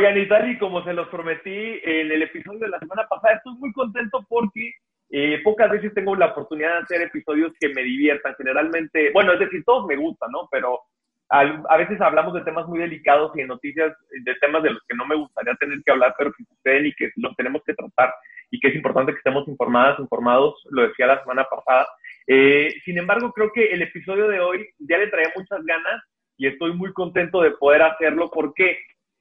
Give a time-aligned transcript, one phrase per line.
[0.00, 3.70] Oigan, y como se los prometí en el episodio de la semana pasada, estoy muy
[3.74, 4.72] contento porque
[5.10, 8.34] eh, pocas veces tengo la oportunidad de hacer episodios que me diviertan.
[8.38, 10.48] Generalmente, bueno, es decir, todos me gustan, ¿no?
[10.50, 10.80] Pero
[11.28, 13.94] a, veces hablamos de temas muy delicados y de noticias
[14.24, 16.94] de temas de los que no me gustaría tener que hablar, pero que suceden y
[16.94, 18.14] que los tenemos que tratar
[18.50, 21.86] y que es importante que estemos informadas, informados, lo decía la semana pasada.
[22.26, 26.02] Eh, sin embargo, creo que el episodio de hoy ya le traía muchas ganas
[26.38, 28.30] y estoy muy contento de poder hacerlo.
[28.30, 28.78] ¿Por qué?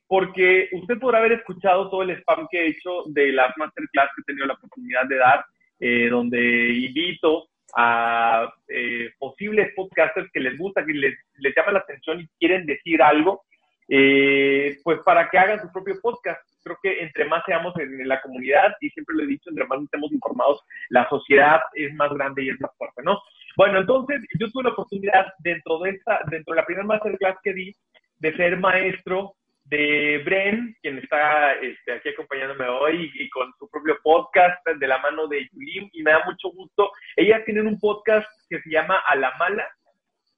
[0.09, 4.21] Porque usted podrá haber escuchado todo el spam que he hecho de las masterclass que
[4.21, 5.45] he tenido la oportunidad de dar,
[5.79, 11.79] eh, donde invito a eh, posibles podcasters que les gusta, que les, les llama la
[11.79, 13.43] atención y quieren decir algo,
[13.87, 16.41] eh, pues para que hagan su propio podcast.
[16.63, 19.81] Creo que entre más seamos en, la comunidad, y siempre lo he dicho, entre más
[19.81, 23.21] estemos informados, la sociedad es más grande y es más fuerte, ¿no?
[23.55, 27.53] Bueno, entonces yo tuve la oportunidad dentro de esta, dentro de la primera masterclass que
[27.53, 27.75] di,
[28.19, 29.35] de ser maestro
[29.69, 34.97] de Bren, quien está este, aquí acompañándome hoy y, con su propio podcast de la
[34.97, 36.91] mano de Yulim, y me da mucho gusto.
[37.15, 39.67] Ellas tienen un podcast que se llama A la Mala,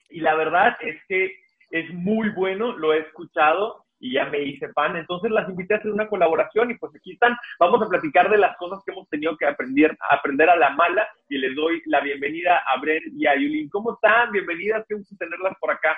[0.09, 1.33] y la verdad es que
[1.71, 4.97] es muy bueno, lo he escuchado y ya me hice fan.
[4.97, 7.37] Entonces las invité a hacer una colaboración y pues aquí están.
[7.59, 11.07] Vamos a platicar de las cosas que hemos tenido que aprender, aprender a la mala
[11.29, 13.69] y les doy la bienvenida a Bren y a Yulín.
[13.69, 14.31] ¿Cómo están?
[14.33, 15.97] Bienvenidas, qué gusto tenerlas por acá.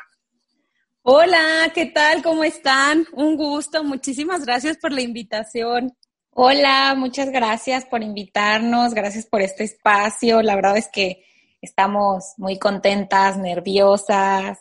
[1.06, 2.24] Hola, ¿qué tal?
[2.24, 3.06] ¿Cómo están?
[3.12, 5.97] Un gusto, muchísimas gracias por la invitación.
[6.30, 10.41] Hola, muchas gracias por invitarnos, gracias por este espacio.
[10.41, 11.25] La verdad es que
[11.62, 14.59] estamos muy contentas, nerviosas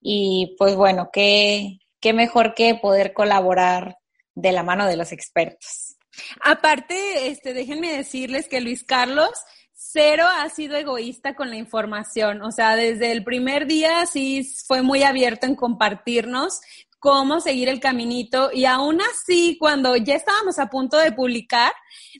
[0.00, 3.98] y pues bueno, qué, qué mejor que poder colaborar
[4.34, 5.98] de la mano de los expertos.
[6.42, 9.32] Aparte, este, déjenme decirles que Luis Carlos
[9.94, 12.42] cero ha sido egoísta con la información.
[12.42, 16.60] O sea, desde el primer día sí fue muy abierto en compartirnos
[17.04, 21.70] cómo seguir el caminito y aún así cuando ya estábamos a punto de publicar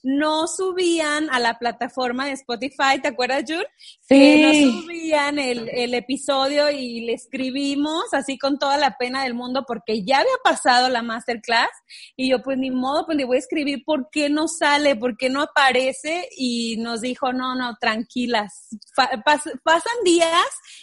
[0.02, 3.66] no subían a la plataforma de Spotify, ¿te acuerdas Jules?
[4.02, 4.42] Sí.
[4.42, 9.64] no subían el, el, episodio y le escribimos así con toda la pena del mundo
[9.66, 11.70] porque ya había pasado la masterclass
[12.14, 15.16] y yo pues ni modo, pues le voy a escribir por qué no sale, por
[15.16, 18.68] qué no aparece y nos dijo no, no, tranquilas,
[19.64, 20.28] pasan días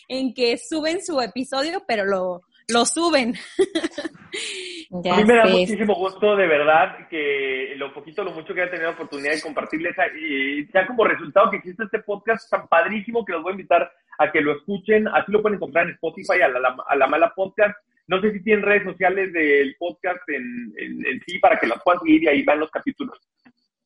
[0.08, 2.42] en que suben su episodio pero lo
[2.72, 3.36] lo suben.
[5.10, 8.72] a mí me da muchísimo gusto, de verdad, que lo poquito, lo mucho que haya
[8.72, 13.26] tenido la oportunidad de compartirles, y ya como resultado que existe este podcast tan padrísimo
[13.26, 15.08] que los voy a invitar a que lo escuchen.
[15.08, 17.78] Así lo pueden encontrar en Spotify, a la, a la mala podcast.
[18.08, 22.02] No sé si tienen redes sociales del podcast en, en sí para que las puedan
[22.02, 23.18] seguir y ahí van los capítulos.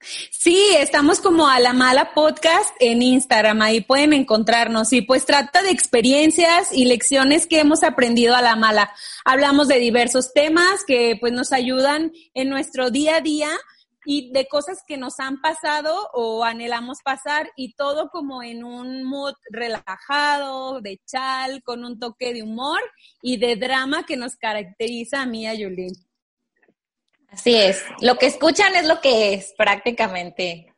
[0.01, 5.63] Sí, estamos como a la mala podcast en Instagram, ahí pueden encontrarnos y pues trata
[5.63, 8.94] de experiencias y lecciones que hemos aprendido a la mala.
[9.23, 13.50] Hablamos de diversos temas que pues nos ayudan en nuestro día a día
[14.06, 19.03] y de cosas que nos han pasado o anhelamos pasar y todo como en un
[19.03, 22.79] mood relajado, de chal, con un toque de humor
[23.23, 25.94] y de drama que nos caracteriza a mí y a Yulín.
[27.35, 30.73] Así es, lo que escuchan es lo que es prácticamente.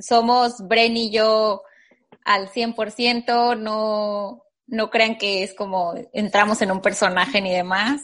[0.00, 1.64] Somos Bren y yo
[2.24, 8.00] al 100%, no, no crean que es como entramos en un personaje ni demás,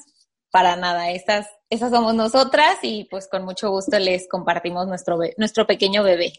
[0.50, 5.66] para nada, esas, esas somos nosotras y pues con mucho gusto les compartimos nuestro, nuestro
[5.66, 6.34] pequeño bebé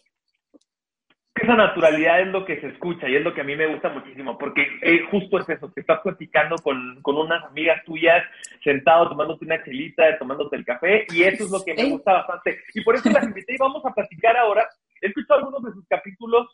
[1.41, 3.89] esa naturalidad es lo que se escucha y es lo que a mí me gusta
[3.89, 8.23] muchísimo, porque eh, justo es eso, que estás platicando con, con, unas amigas tuyas,
[8.63, 12.59] sentado tomándote una chelita, tomándote el café, y eso es lo que me gusta bastante.
[12.73, 14.67] Y por eso las invité y vamos a platicar ahora.
[15.01, 16.47] He escuchado algunos de sus capítulos,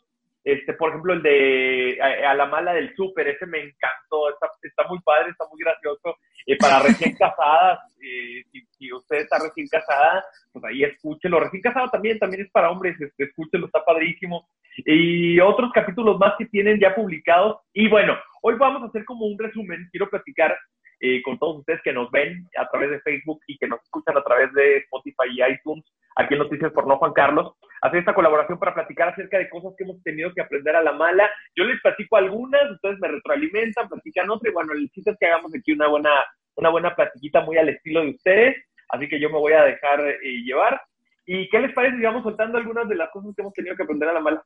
[0.46, 4.84] este, por ejemplo, el de a, la mala del súper, ese me encantó, está, está
[4.88, 6.18] muy padre, está muy gracioso.
[6.46, 11.40] Eh, para recién casadas, eh, si, si, usted está recién casada, pues ahí escúchelo.
[11.40, 14.48] Recién casado también, también es para hombres, este, escúchelo, está padrísimo
[14.84, 17.58] y otros capítulos más que tienen ya publicados.
[17.72, 19.88] Y bueno, hoy vamos a hacer como un resumen.
[19.90, 20.56] Quiero platicar
[21.00, 24.16] eh, con todos ustedes que nos ven a través de Facebook y que nos escuchan
[24.16, 25.84] a través de Spotify y iTunes
[26.16, 27.52] aquí en Noticias por No Juan Carlos,
[27.82, 30.92] hacer esta colaboración para platicar acerca de cosas que hemos tenido que aprender a la
[30.92, 31.30] mala.
[31.54, 35.26] Yo les platico algunas, ustedes me retroalimentan, platican otras, y bueno, el chiste es que
[35.26, 36.10] hagamos aquí una buena,
[36.56, 38.56] una buena platiquita muy al estilo de ustedes,
[38.88, 40.80] así que yo me voy a dejar eh, llevar.
[41.26, 44.08] ¿Y qué les parece digamos, soltando algunas de las cosas que hemos tenido que aprender
[44.08, 44.42] a la mala?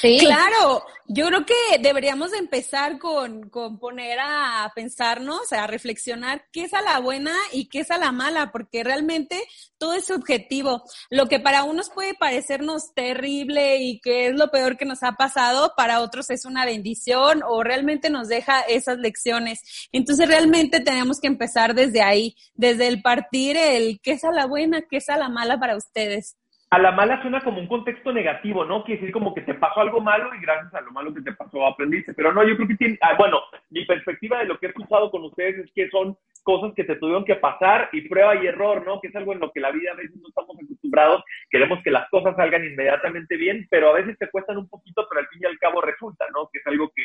[0.00, 0.18] Sí.
[0.26, 6.74] Claro, yo creo que deberíamos empezar con, con poner a pensarnos, a reflexionar qué es
[6.74, 9.40] a la buena y qué es a la mala, porque realmente
[9.78, 10.82] todo es subjetivo.
[11.10, 15.12] Lo que para unos puede parecernos terrible y que es lo peor que nos ha
[15.12, 19.60] pasado, para otros es una bendición o realmente nos deja esas lecciones.
[19.92, 24.46] Entonces realmente tenemos que empezar desde ahí, desde el partir el qué es a la
[24.46, 26.36] buena, qué es a la mala para ustedes
[26.68, 28.82] a la mala suena como un contexto negativo, ¿no?
[28.82, 31.32] Quiere decir como que te pasó algo malo y gracias a lo malo que te
[31.32, 32.12] pasó aprendiste.
[32.12, 33.40] Pero no, yo creo que tiene, ah, bueno,
[33.70, 36.96] mi perspectiva de lo que he escuchado con ustedes es que son cosas que te
[36.96, 39.00] tuvieron que pasar y prueba y error, ¿no?
[39.00, 41.22] Que es algo en lo que la vida a veces no estamos acostumbrados.
[41.50, 45.20] Queremos que las cosas salgan inmediatamente bien, pero a veces te cuestan un poquito, pero
[45.20, 46.48] al fin y al cabo resulta, ¿no?
[46.52, 47.04] Que es algo que,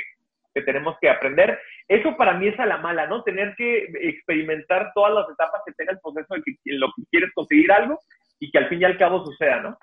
[0.55, 1.59] que tenemos que aprender.
[1.87, 3.21] Eso para mí es a la mala, ¿no?
[3.23, 7.03] Tener que experimentar todas las etapas que tenga el proceso en, que, en lo que
[7.11, 7.99] quieres conseguir algo
[8.41, 9.77] y que al fin y al cabo suceda, ¿no?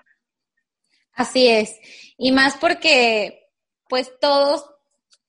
[1.14, 1.80] Así es.
[2.18, 3.46] Y más porque,
[3.88, 4.68] pues todos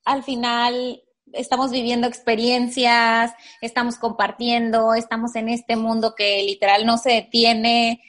[0.04, 7.12] al final estamos viviendo experiencias, estamos compartiendo, estamos en este mundo que literal no se
[7.12, 8.02] detiene.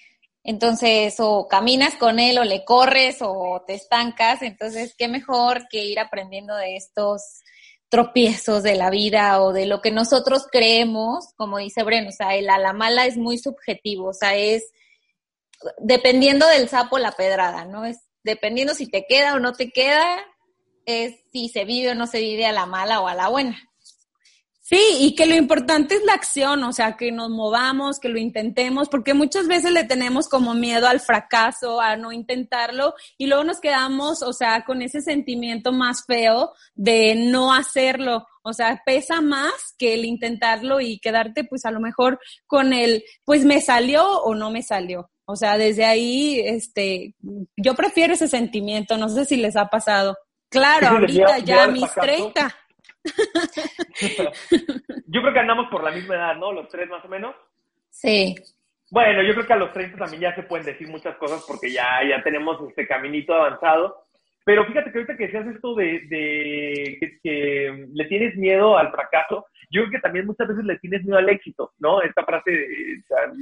[0.44, 4.42] Entonces, o caminas con él, o le corres, o te estancas.
[4.42, 7.42] Entonces, qué mejor que ir aprendiendo de estos
[7.90, 12.36] tropiezos de la vida o de lo que nosotros creemos, como dice Bren, o sea,
[12.36, 14.72] el a la mala es muy subjetivo, o sea, es
[15.80, 17.86] dependiendo del sapo la pedrada, ¿no?
[17.86, 20.20] Es dependiendo si te queda o no te queda,
[20.86, 23.58] es si se vive o no se vive a la mala o a la buena.
[24.72, 28.18] Sí, y que lo importante es la acción, o sea, que nos movamos, que lo
[28.18, 33.44] intentemos, porque muchas veces le tenemos como miedo al fracaso, a no intentarlo, y luego
[33.44, 38.26] nos quedamos, o sea, con ese sentimiento más feo de no hacerlo.
[38.44, 42.18] O sea, pesa más que el intentarlo y quedarte, pues a lo mejor
[42.48, 45.11] con el, pues me salió o no me salió.
[45.26, 47.16] O sea, desde ahí, este,
[47.56, 50.18] yo prefiero ese sentimiento, no sé si les ha pasado.
[50.50, 52.56] Claro, ahorita ya mis 30.
[55.08, 56.52] yo creo que andamos por la misma edad, ¿no?
[56.52, 57.36] Los tres más o menos.
[57.90, 58.36] Sí.
[58.92, 61.72] Bueno, yo creo que a los 30 también ya se pueden decir muchas cosas porque
[61.72, 64.04] ya, ya tenemos este caminito avanzado.
[64.44, 69.46] Pero fíjate que ahorita que decías esto de, de que, le tienes miedo al fracaso,
[69.72, 72.02] yo creo que también muchas veces le tienes miedo al éxito, ¿no?
[72.02, 72.52] Esta frase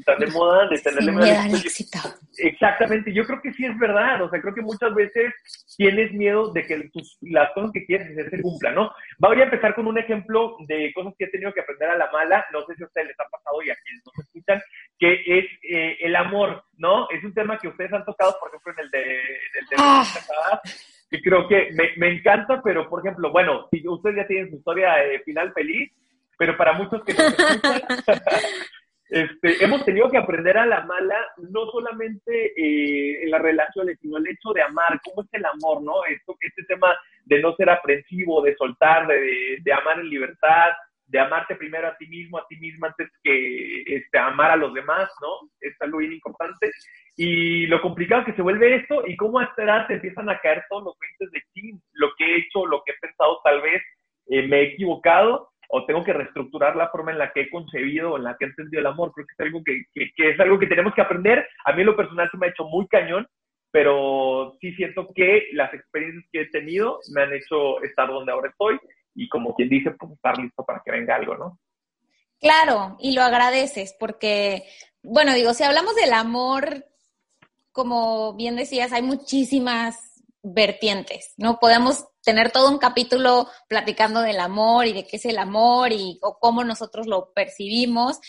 [0.05, 1.97] tan, de moda de tenerle miedo al éxito.
[2.37, 5.33] Exactamente, yo creo que sí es verdad, o sea, creo que muchas veces
[5.75, 6.89] tienes miedo de que
[7.21, 8.91] las cosas que quieres hacer se cumplan, ¿no?
[9.17, 12.11] Voy a empezar con un ejemplo de cosas que he tenido que aprender a la
[12.11, 14.61] mala, no sé si a ustedes les ha pasado y a quienes nos escuchan,
[14.99, 17.09] que es eh, el amor, ¿no?
[17.09, 20.61] Es un tema que ustedes han tocado, por ejemplo, en el de, el de ah.
[21.09, 24.57] y creo que me, me, encanta, pero por ejemplo, bueno, si ustedes ya tienen su
[24.57, 25.91] historia de final feliz,
[26.39, 27.81] pero para muchos que nos escuchan,
[29.09, 31.18] este, hemos tenido que aprender a la mala,
[31.51, 35.83] no solamente eh, en las relaciones, sino el hecho de amar, cómo es el amor,
[35.83, 36.06] ¿no?
[36.06, 40.69] Esto, este tema de no ser aprensivo, de soltar, de, de amar en libertad,
[41.07, 44.74] de amarte primero a ti mismo, a ti misma, antes que este, amar a los
[44.74, 45.50] demás, ¿no?
[45.59, 46.71] Es algo bien importante.
[47.18, 50.85] Y lo complicado que se vuelve esto y cómo a te empiezan a caer todos
[50.85, 53.81] los 20 de ti, lo que he hecho, lo que he pensado, tal vez
[54.28, 58.18] eh, me he equivocado o tengo que reestructurar la forma en la que he concebido,
[58.18, 59.11] en la que he entendido el amor.
[59.14, 61.47] Creo que es algo que, que, es algo que tenemos que aprender.
[61.66, 63.28] A mí lo personal se me ha hecho muy cañón,
[63.71, 68.49] pero sí siento que las experiencias que he tenido me han hecho estar donde ahora
[68.49, 68.80] estoy
[69.14, 71.59] y como quien dice, pues estar listo para que venga algo, ¿no?
[72.40, 74.64] Claro, y lo agradeces porque,
[75.04, 76.85] bueno, digo, si hablamos del amor,
[77.71, 80.08] como bien decías, hay muchísimas
[80.41, 81.59] vertientes, ¿no?
[81.59, 86.19] Podemos tener todo un capítulo platicando del amor y de qué es el amor y
[86.21, 88.19] o cómo nosotros lo percibimos,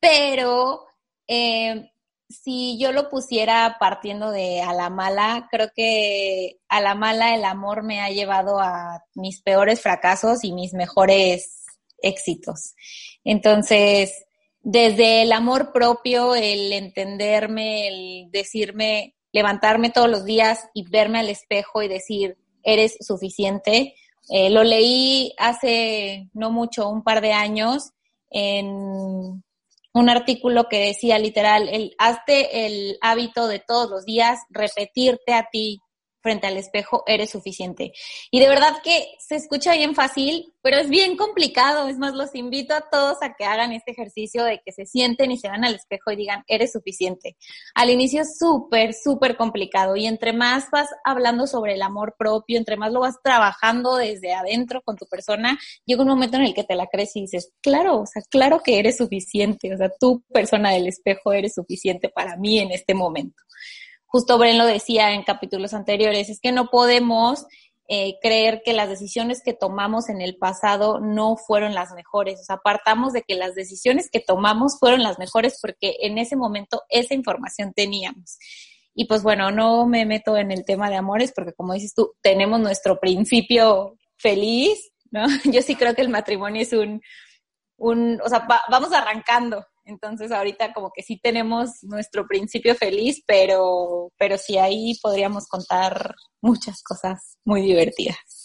[0.00, 0.84] pero
[1.28, 1.90] eh,
[2.28, 7.44] si yo lo pusiera partiendo de a la mala, creo que a la mala el
[7.44, 11.64] amor me ha llevado a mis peores fracasos y mis mejores
[12.02, 12.74] éxitos.
[13.24, 14.24] Entonces,
[14.60, 21.28] desde el amor propio, el entenderme, el decirme, levantarme todos los días y verme al
[21.28, 23.94] espejo y decir, eres suficiente.
[24.28, 27.92] Eh, lo leí hace no mucho, un par de años,
[28.30, 29.42] en
[29.92, 35.48] un artículo que decía literal, el, hazte el hábito de todos los días repetirte a
[35.50, 35.80] ti
[36.20, 37.92] frente al espejo, eres suficiente.
[38.30, 41.88] Y de verdad que se escucha bien fácil, pero es bien complicado.
[41.88, 45.30] Es más, los invito a todos a que hagan este ejercicio de que se sienten
[45.30, 47.36] y se van al espejo y digan, eres suficiente.
[47.74, 52.58] Al inicio es súper, súper complicado y entre más vas hablando sobre el amor propio,
[52.58, 56.54] entre más lo vas trabajando desde adentro con tu persona, llega un momento en el
[56.54, 59.74] que te la crees y dices, claro, o sea, claro que eres suficiente.
[59.74, 63.42] O sea, tú, persona del espejo, eres suficiente para mí en este momento
[64.10, 67.46] justo Bren lo decía en capítulos anteriores, es que no podemos
[67.88, 72.40] eh, creer que las decisiones que tomamos en el pasado no fueron las mejores.
[72.40, 76.36] O sea, apartamos de que las decisiones que tomamos fueron las mejores porque en ese
[76.36, 78.38] momento esa información teníamos.
[78.94, 82.14] Y pues bueno, no me meto en el tema de amores porque como dices tú,
[82.20, 85.26] tenemos nuestro principio feliz, ¿no?
[85.44, 87.00] Yo sí creo que el matrimonio es un,
[87.76, 94.10] un o sea, vamos arrancando, entonces ahorita como que sí tenemos nuestro principio feliz, pero,
[94.18, 98.39] pero sí ahí podríamos contar muchas cosas muy divertidas.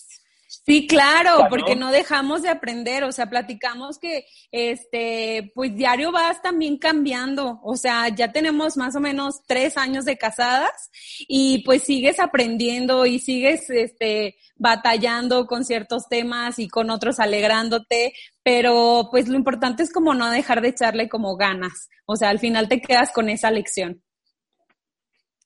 [0.65, 6.41] Sí, claro, porque no dejamos de aprender, o sea, platicamos que este, pues diario vas
[6.41, 10.89] también cambiando, o sea, ya tenemos más o menos tres años de casadas
[11.27, 18.13] y pues sigues aprendiendo y sigues este, batallando con ciertos temas y con otros alegrándote,
[18.41, 22.39] pero pues lo importante es como no dejar de echarle como ganas, o sea, al
[22.39, 24.01] final te quedas con esa lección.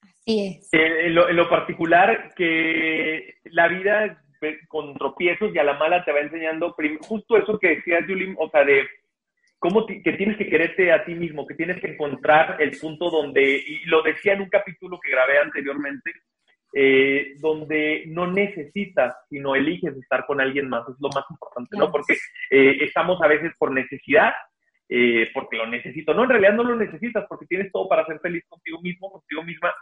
[0.01, 0.69] Así es.
[0.73, 4.23] Eh, en, lo, particular, que la vida
[4.67, 8.49] con tropiezos y a la mala te va enseñando justo eso que decía Julie, o
[8.49, 8.87] sea, de
[9.59, 13.43] cómo que tienes que quererte a ti mismo, que tienes que encontrar el punto donde,
[13.43, 16.11] y lo decía en un capítulo que grabé anteriormente,
[16.73, 21.91] eh, donde no necesitas, sino eliges estar con alguien más, es lo más importante, ¿no?
[21.91, 22.13] Porque
[22.51, 24.33] eh, estamos a veces por necesidad,
[24.87, 26.13] eh, porque lo necesito.
[26.13, 29.43] No, en realidad no lo necesitas, porque tienes todo para ser feliz contigo mismo, contigo
[29.43, 29.73] misma,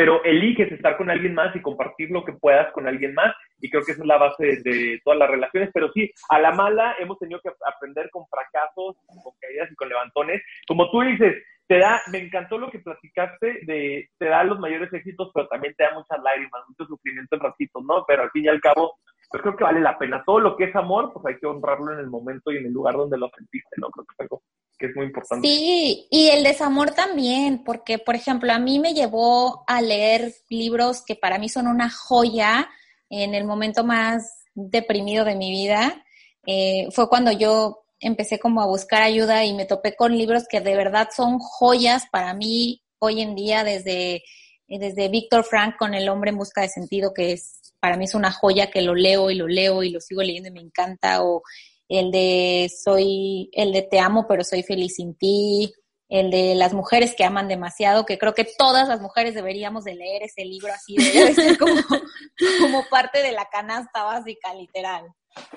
[0.00, 3.68] pero eliges estar con alguien más y compartir lo que puedas con alguien más, y
[3.68, 6.96] creo que esa es la base de, todas las relaciones, pero sí, a la mala
[6.98, 10.40] hemos tenido que aprender con fracasos, con caídas y con levantones.
[10.66, 11.36] Como tú dices,
[11.68, 15.74] te da, me encantó lo que platicaste de, te da los mayores éxitos, pero también
[15.76, 18.02] te da muchas lágrimas, mucho sufrimiento en ratitos, ¿no?
[18.08, 18.96] Pero al fin y al cabo,
[19.32, 20.22] yo creo que vale la pena.
[20.26, 22.72] Todo lo que es amor, pues hay que honrarlo en el momento y en el
[22.72, 23.88] lugar donde lo sentiste, ¿no?
[23.90, 24.42] Creo que es algo
[24.76, 25.46] que es muy importante.
[25.46, 31.04] Sí, y el desamor también, porque, por ejemplo, a mí me llevó a leer libros
[31.04, 32.68] que para mí son una joya
[33.08, 36.04] en el momento más deprimido de mi vida.
[36.46, 40.60] Eh, fue cuando yo empecé como a buscar ayuda y me topé con libros que
[40.60, 44.22] de verdad son joyas para mí hoy en día, desde,
[44.66, 48.14] desde Víctor Frank con El hombre en busca de sentido, que es para mí es
[48.14, 51.22] una joya que lo leo y lo leo y lo sigo leyendo y me encanta,
[51.22, 51.42] o
[51.88, 55.72] el de soy, el de te amo pero soy feliz sin ti,
[56.08, 59.94] el de las mujeres que aman demasiado, que creo que todas las mujeres deberíamos de
[59.94, 61.74] leer ese libro así, ser como,
[62.60, 65.06] como parte de la canasta básica, literal.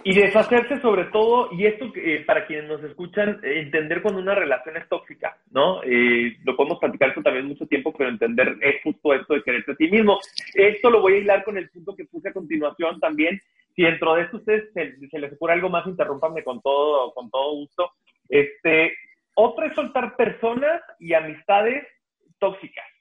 [0.03, 4.77] Y deshacerse sobre todo, y esto eh, para quienes nos escuchan, entender cuando una relación
[4.77, 5.82] es tóxica, ¿no?
[5.84, 9.72] Eh, lo podemos platicar esto también mucho tiempo, pero entender es justo esto de quererte
[9.72, 10.20] a ti mismo.
[10.53, 13.42] Esto lo voy a hilar con el punto que puse a continuación también.
[13.75, 17.56] Si dentro de esto ustedes se, les ocurre algo más, interrúmpanme con todo, con todo
[17.56, 17.92] gusto.
[18.30, 18.94] Este,
[19.36, 21.88] otra es soltar personas y amistades
[22.39, 22.92] tóxicas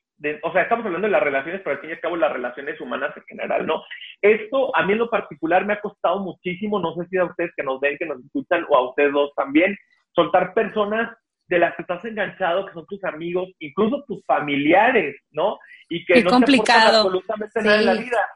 [0.43, 2.81] o sea, estamos hablando de las relaciones, pero al fin y al cabo las relaciones
[2.81, 3.83] humanas en general, ¿no?
[4.21, 7.53] Esto a mí en lo particular me ha costado muchísimo, no sé si a ustedes
[7.57, 9.77] que nos ven, que nos escuchan, o a ustedes dos también,
[10.15, 11.17] soltar personas
[11.49, 15.59] de las que estás enganchado, que son tus amigos, incluso tus familiares, ¿no?
[15.89, 16.91] Y que no complicado.
[16.91, 18.27] te absolutamente nada en la vida.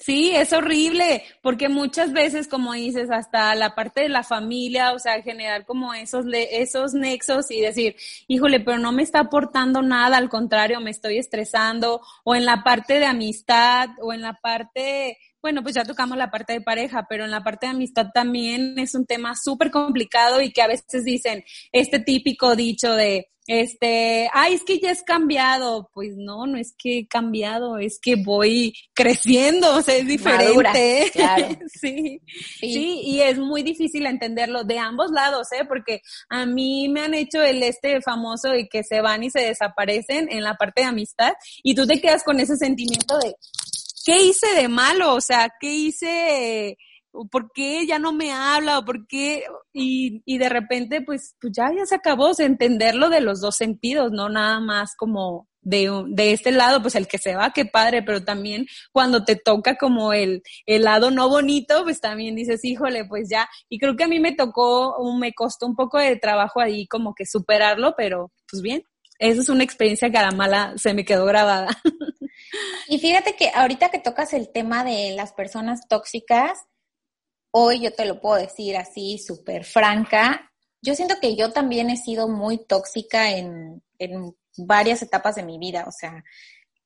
[0.00, 5.00] Sí, es horrible, porque muchas veces, como dices, hasta la parte de la familia, o
[5.00, 7.96] sea, generar como esos, esos nexos y decir,
[8.28, 12.62] híjole, pero no me está aportando nada, al contrario, me estoy estresando, o en la
[12.62, 17.06] parte de amistad, o en la parte, bueno, pues ya tocamos la parte de pareja,
[17.08, 20.66] pero en la parte de amistad también es un tema súper complicado y que a
[20.66, 25.90] veces dicen este típico dicho de, este, ay, es que ya es cambiado.
[25.94, 31.10] Pues no, no es que he cambiado, es que voy creciendo, o sea, es diferente.
[31.12, 31.48] claro.
[31.66, 32.20] sí,
[32.60, 35.64] sí, y es muy difícil entenderlo de ambos lados, ¿eh?
[35.66, 39.40] Porque a mí me han hecho el este famoso y que se van y se
[39.40, 43.34] desaparecen en la parte de amistad y tú te quedas con ese sentimiento de,
[44.08, 45.14] ¿qué hice de malo?
[45.14, 46.78] O sea, ¿qué hice?
[47.30, 48.78] ¿por qué ya no me habla?
[48.78, 49.44] ¿O por qué?
[49.72, 53.56] Y, y de repente, pues, pues ya, ya se acabó, de entenderlo de los dos
[53.56, 57.66] sentidos, no nada más como de, de este lado, pues el que se va, qué
[57.66, 62.64] padre, pero también cuando te toca como el, el lado no bonito, pues también dices,
[62.64, 63.46] híjole, pues ya.
[63.68, 67.14] Y creo que a mí me tocó, me costó un poco de trabajo ahí como
[67.14, 68.84] que superarlo, pero pues bien,
[69.18, 71.68] esa es una experiencia que a la mala se me quedó grabada.
[72.88, 76.58] Y fíjate que ahorita que tocas el tema de las personas tóxicas,
[77.50, 80.50] hoy yo te lo puedo decir así, súper franca.
[80.80, 85.58] Yo siento que yo también he sido muy tóxica en, en varias etapas de mi
[85.58, 85.84] vida.
[85.86, 86.24] O sea,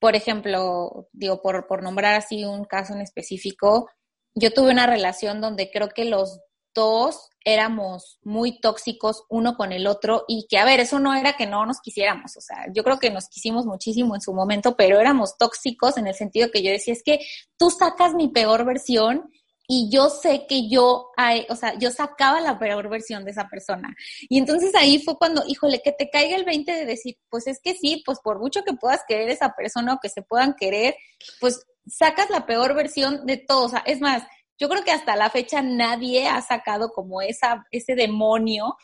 [0.01, 3.89] por ejemplo, digo, por, por nombrar así un caso en específico,
[4.35, 6.41] yo tuve una relación donde creo que los
[6.75, 11.35] dos éramos muy tóxicos uno con el otro y que, a ver, eso no era
[11.35, 14.77] que no nos quisiéramos, o sea, yo creo que nos quisimos muchísimo en su momento,
[14.77, 17.21] pero éramos tóxicos en el sentido que yo decía, es que
[17.57, 19.31] tú sacas mi peor versión
[19.69, 21.13] y yo sé que yo,
[21.49, 23.97] o sea, yo sacaba la peor versión de esa persona.
[24.29, 27.59] Y entonces ahí fue cuando, híjole, que te caiga el 20 de decir, pues es
[27.63, 30.97] que sí, pues por mucho que puedas querer esa persona o que se puedan querer,
[31.41, 33.65] pues sacas la peor versión de todo.
[33.65, 34.25] O sea, es más,
[34.59, 38.77] yo creo que hasta la fecha nadie ha sacado como esa, ese demonio.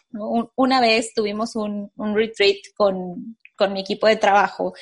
[0.57, 4.75] una vez tuvimos un, un retreat con, con, mi equipo de trabajo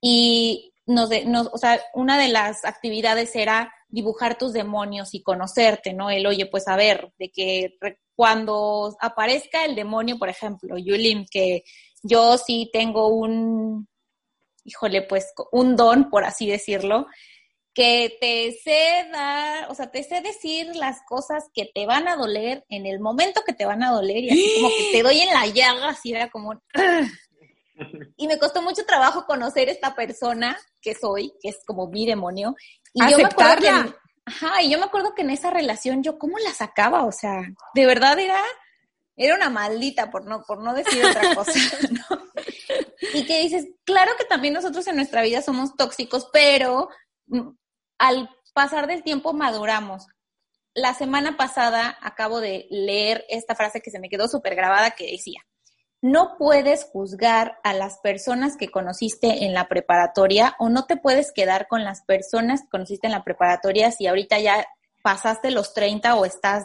[0.00, 5.92] y nos, nos, o sea, una de las actividades era dibujar tus demonios y conocerte,
[5.92, 6.10] ¿no?
[6.10, 7.76] El, oye, pues a ver, de que
[8.16, 11.62] cuando aparezca el demonio, por ejemplo, Yulin, que
[12.02, 13.86] yo sí tengo un,
[14.64, 17.06] híjole, pues un don, por así decirlo,
[17.74, 22.16] que te sé dar, o sea, te sé decir las cosas que te van a
[22.16, 25.20] doler en el momento que te van a doler y así como que te doy
[25.20, 26.60] en la llaga, así era como...
[28.16, 32.54] Y me costó mucho trabajo conocer esta persona que soy, que es como mi demonio.
[32.94, 33.94] Y yo me acuerdo que,
[34.26, 37.42] ajá, y yo me acuerdo que en esa relación yo cómo la sacaba, o sea,
[37.74, 38.40] de verdad era,
[39.16, 41.52] era una maldita por no, por no decir otra cosa,
[41.90, 42.22] ¿no?
[43.14, 46.88] Y que dices, claro que también nosotros en nuestra vida somos tóxicos, pero
[47.26, 47.48] mm,
[48.02, 50.08] al pasar del tiempo maduramos.
[50.74, 55.12] La semana pasada acabo de leer esta frase que se me quedó súper grabada que
[55.12, 55.40] decía,
[56.00, 61.30] no puedes juzgar a las personas que conociste en la preparatoria o no te puedes
[61.30, 64.66] quedar con las personas que conociste en la preparatoria si ahorita ya
[65.04, 66.64] pasaste los 30 o estás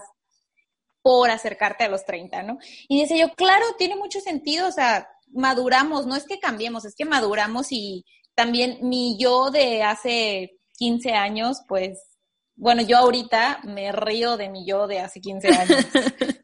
[1.04, 2.58] por acercarte a los 30, ¿no?
[2.88, 6.96] Y dice yo, claro, tiene mucho sentido, o sea, maduramos, no es que cambiemos, es
[6.96, 12.18] que maduramos y también mi yo de hace 15 años, pues,
[12.56, 15.92] bueno, yo ahorita me río de mi yo de hace 15 años.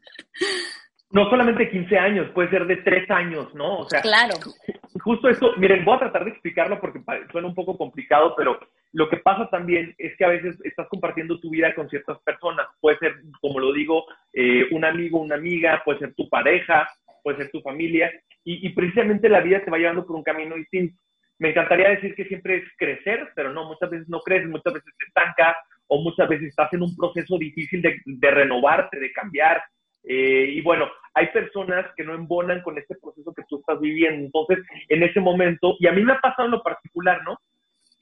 [1.10, 3.78] no solamente 15 años, puede ser de 3 años, ¿no?
[3.78, 4.34] O sea, claro.
[5.02, 8.58] Justo esto, miren, voy a tratar de explicarlo porque suena un poco complicado, pero
[8.92, 12.66] lo que pasa también es que a veces estás compartiendo tu vida con ciertas personas.
[12.80, 16.88] Puede ser, como lo digo, eh, un amigo, una amiga, puede ser tu pareja,
[17.22, 18.10] puede ser tu familia,
[18.44, 20.98] y, y precisamente la vida te va llevando por un camino distinto
[21.38, 24.92] me encantaría decir que siempre es crecer, pero no, muchas veces no creces, muchas veces
[24.98, 25.56] te estancas
[25.88, 29.62] o muchas veces estás en un proceso difícil de, de renovarte, de cambiar.
[30.04, 34.26] Eh, y bueno, hay personas que no embonan con este proceso que tú estás viviendo.
[34.26, 37.38] Entonces, en ese momento, y a mí me ha pasado en lo particular, ¿no?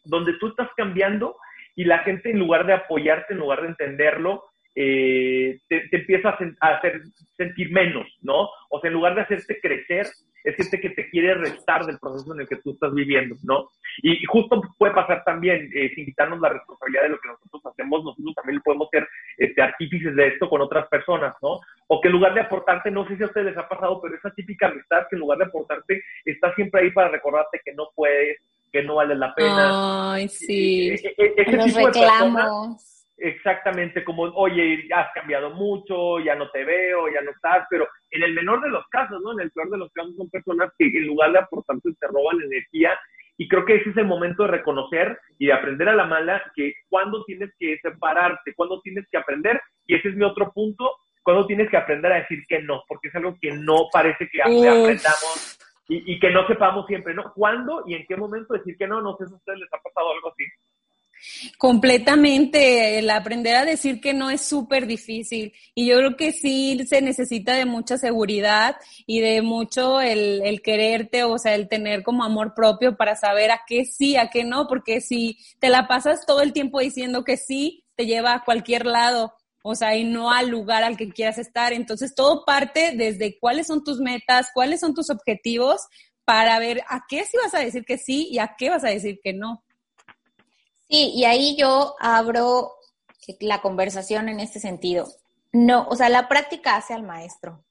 [0.04, 1.36] Donde tú estás cambiando
[1.74, 6.30] y la gente en lugar de apoyarte, en lugar de entenderlo, eh, te, te, empieza
[6.30, 7.02] a, hacer
[7.36, 8.48] sentir menos, ¿no?
[8.70, 10.06] O sea, en lugar de hacerte crecer,
[10.44, 13.68] es gente que te quiere restar del proceso en el que tú estás viviendo, ¿no?
[14.02, 18.04] Y, justo puede pasar también, eh, sin quitarnos la responsabilidad de lo que nosotros hacemos,
[18.04, 19.06] nosotros también podemos ser
[19.36, 21.60] este, artífices de esto con otras personas, ¿no?
[21.88, 24.16] O que en lugar de aportarte, no sé si a ustedes les ha pasado, pero
[24.16, 27.90] esa típica amistad que en lugar de aportarte, está siempre ahí para recordarte que no
[27.94, 28.38] puedes,
[28.72, 30.14] que no vale la pena.
[30.14, 30.90] Ay, sí.
[30.90, 32.91] E, e, e, Los reclamos
[33.22, 38.22] exactamente como, oye, has cambiado mucho, ya no te veo, ya no estás, pero en
[38.24, 39.32] el menor de los casos, ¿no?
[39.32, 42.40] En el peor de los casos son personas que en lugar de aportarte te roban
[42.42, 42.98] energía
[43.38, 46.42] y creo que ese es el momento de reconocer y de aprender a la mala
[46.54, 50.96] que cuando tienes que separarte, cuando tienes que aprender, y ese es mi otro punto,
[51.22, 54.42] cuando tienes que aprender a decir que no, porque es algo que no parece que
[54.42, 55.58] aprendamos
[55.88, 57.32] y, y, que no sepamos siempre, ¿no?
[57.34, 59.00] ¿Cuándo y en qué momento decir que no?
[59.00, 60.44] No sé si a ustedes les ha pasado algo así.
[61.58, 66.78] Completamente, el aprender a decir que no es súper difícil y yo creo que sí
[66.88, 72.02] se necesita de mucha seguridad y de mucho el, el, quererte, o sea, el tener
[72.02, 75.88] como amor propio para saber a qué sí, a qué no, porque si te la
[75.88, 80.04] pasas todo el tiempo diciendo que sí, te lleva a cualquier lado, o sea, y
[80.04, 81.72] no al lugar al que quieras estar.
[81.72, 85.82] Entonces, todo parte desde cuáles son tus metas, cuáles son tus objetivos
[86.24, 88.88] para ver a qué sí vas a decir que sí y a qué vas a
[88.88, 89.64] decir que no.
[90.88, 92.74] Sí, y ahí yo abro
[93.40, 95.08] la conversación en este sentido.
[95.52, 97.64] No, o sea, la práctica hace al maestro.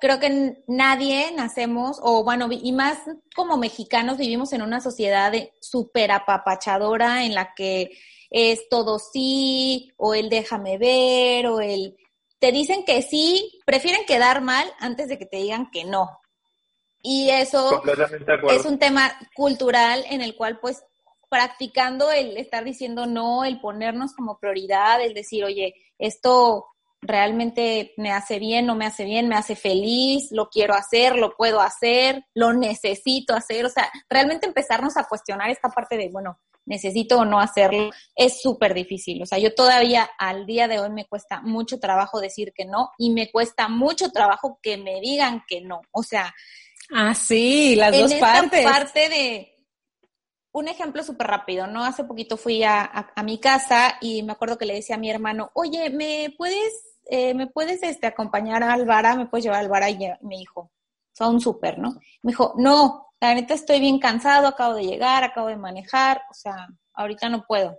[0.00, 2.98] Creo que nadie nacemos, o bueno, y más
[3.34, 7.92] como mexicanos vivimos en una sociedad súper apapachadora en la que
[8.30, 11.96] es todo sí, o el déjame ver, o el
[12.40, 16.20] te dicen que sí, prefieren quedar mal antes de que te digan que no.
[17.00, 17.82] Y eso
[18.50, 20.84] es un tema cultural en el cual pues
[21.34, 26.66] practicando el estar diciendo no, el ponernos como prioridad, el decir, oye, esto
[27.02, 31.34] realmente me hace bien, no me hace bien, me hace feliz, lo quiero hacer, lo
[31.36, 36.38] puedo hacer, lo necesito hacer, o sea, realmente empezarnos a cuestionar esta parte de, bueno,
[36.66, 39.20] necesito o no hacerlo, es súper difícil.
[39.20, 42.92] O sea, yo todavía al día de hoy me cuesta mucho trabajo decir que no
[42.96, 45.80] y me cuesta mucho trabajo que me digan que no.
[45.90, 46.32] O sea,
[46.94, 48.64] ah, sí, las dos partes.
[48.64, 49.53] parte de
[50.54, 51.84] un ejemplo súper rápido, ¿no?
[51.84, 55.10] Hace poquito fui a, a, mi casa y me acuerdo que le decía a mi
[55.10, 59.16] hermano, oye, ¿me puedes, eh, ¿me puedes este, acompañar a Alvara?
[59.16, 59.90] ¿Me puedes llevar a Alvara?
[59.90, 60.70] Y me dijo,
[61.12, 61.94] son súper, ¿no?
[62.22, 66.34] Me dijo, no, la neta estoy bien cansado, acabo de llegar, acabo de manejar, o
[66.34, 67.76] sea, ahorita no puedo.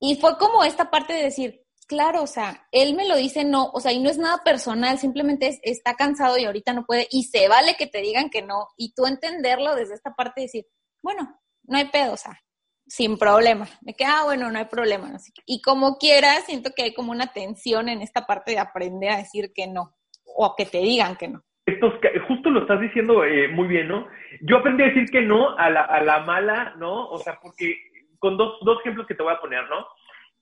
[0.00, 3.70] Y fue como esta parte de decir, claro, o sea, él me lo dice no,
[3.72, 7.06] o sea, y no es nada personal, simplemente es, está cansado y ahorita no puede,
[7.12, 10.46] y se vale que te digan que no, y tú entenderlo desde esta parte de
[10.46, 10.66] decir,
[11.00, 12.38] bueno, no hay pedo, o sea,
[12.86, 13.66] sin problema.
[13.82, 15.10] Me queda, ah, bueno, no hay problema.
[15.46, 19.18] Y como quieras, siento que hay como una tensión en esta parte de aprender a
[19.18, 19.94] decir que no,
[20.24, 21.42] o que te digan que no.
[21.66, 21.94] Estos,
[22.26, 24.08] justo lo estás diciendo eh, muy bien, ¿no?
[24.40, 27.08] Yo aprendí a decir que no a la, a la mala, ¿no?
[27.10, 27.76] O sea, porque
[28.18, 29.86] con dos, dos ejemplos que te voy a poner, ¿no?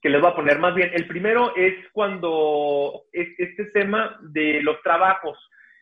[0.01, 0.91] Que les voy a poner más bien.
[0.93, 5.37] El primero es cuando es este tema de los trabajos,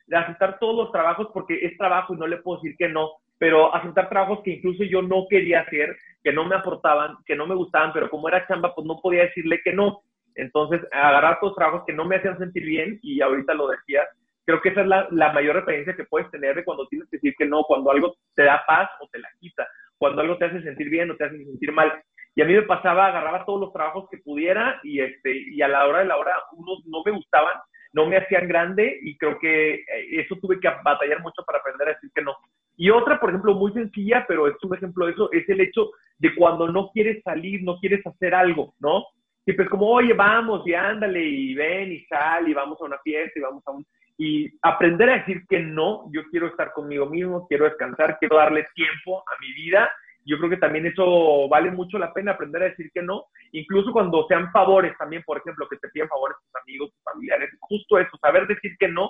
[0.07, 3.11] de aceptar todos los trabajos porque es trabajo y no le puedo decir que no
[3.37, 7.45] pero aceptar trabajos que incluso yo no quería hacer, que no me aportaban, que no
[7.47, 10.01] me gustaban, pero como era chamba, pues no podía decirle que no.
[10.35, 14.07] Entonces, agarrar todos trabajos que no me hacían sentir bien, y ahorita lo decías,
[14.45, 17.17] creo que esa es la, la mayor referencia que puedes tener de cuando tienes que
[17.17, 20.45] decir que no, cuando algo te da paz o te la quita, cuando algo te
[20.45, 21.91] hace sentir bien o te hace sentir mal.
[22.35, 25.67] Y a mí me pasaba, agarraba todos los trabajos que pudiera y, este, y a
[25.67, 27.55] la hora de la hora unos no me gustaban,
[27.93, 31.87] no me hacían grande y creo que eh, eso tuve que batallar mucho para aprender
[31.87, 32.35] a decir que no.
[32.77, 35.89] Y otra, por ejemplo, muy sencilla, pero es un ejemplo de eso, es el hecho
[36.19, 39.03] de cuando no quieres salir, no quieres hacer algo, ¿no?
[39.43, 42.99] Siempre es como, oye, vamos y ándale y ven y sal y vamos a una
[42.99, 43.85] fiesta y vamos a un...
[44.19, 48.65] Y aprender a decir que no, yo quiero estar conmigo mismo, quiero descansar, quiero darle
[48.75, 49.89] tiempo a mi vida.
[50.25, 53.93] Yo creo que también eso vale mucho la pena aprender a decir que no, incluso
[53.93, 57.97] cuando sean favores también, por ejemplo, que te piden favores tus amigos, tus familiares, justo
[57.97, 59.09] eso, saber decir que no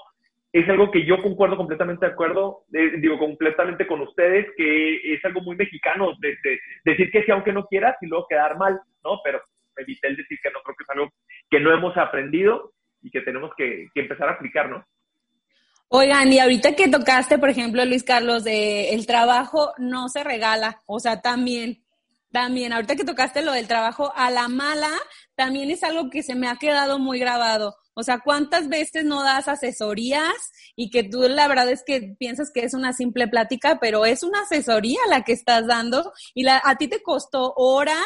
[0.59, 5.41] es algo que yo concuerdo completamente de acuerdo, digo, completamente con ustedes, que es algo
[5.41, 6.35] muy mexicano, de,
[6.83, 9.19] decir que sí aunque no quieras y luego quedar mal, ¿no?
[9.23, 9.41] Pero
[9.75, 11.13] evité el decir que no, creo que es algo
[11.49, 14.83] que no hemos aprendido y que tenemos que, empezar a aplicar, ¿no?
[15.89, 20.81] Oigan, y ahorita que tocaste, por ejemplo, Luis Carlos, de el trabajo no se regala,
[20.85, 21.83] o sea, también,
[22.31, 24.89] también, ahorita que tocaste lo del trabajo a la mala,
[25.35, 27.75] también es algo que se me ha quedado muy grabado.
[27.99, 32.51] O sea, ¿cuántas veces no das asesorías y que tú la verdad es que piensas
[32.53, 36.61] que es una simple plática, pero es una asesoría la que estás dando y la,
[36.63, 38.05] a ti te costó horas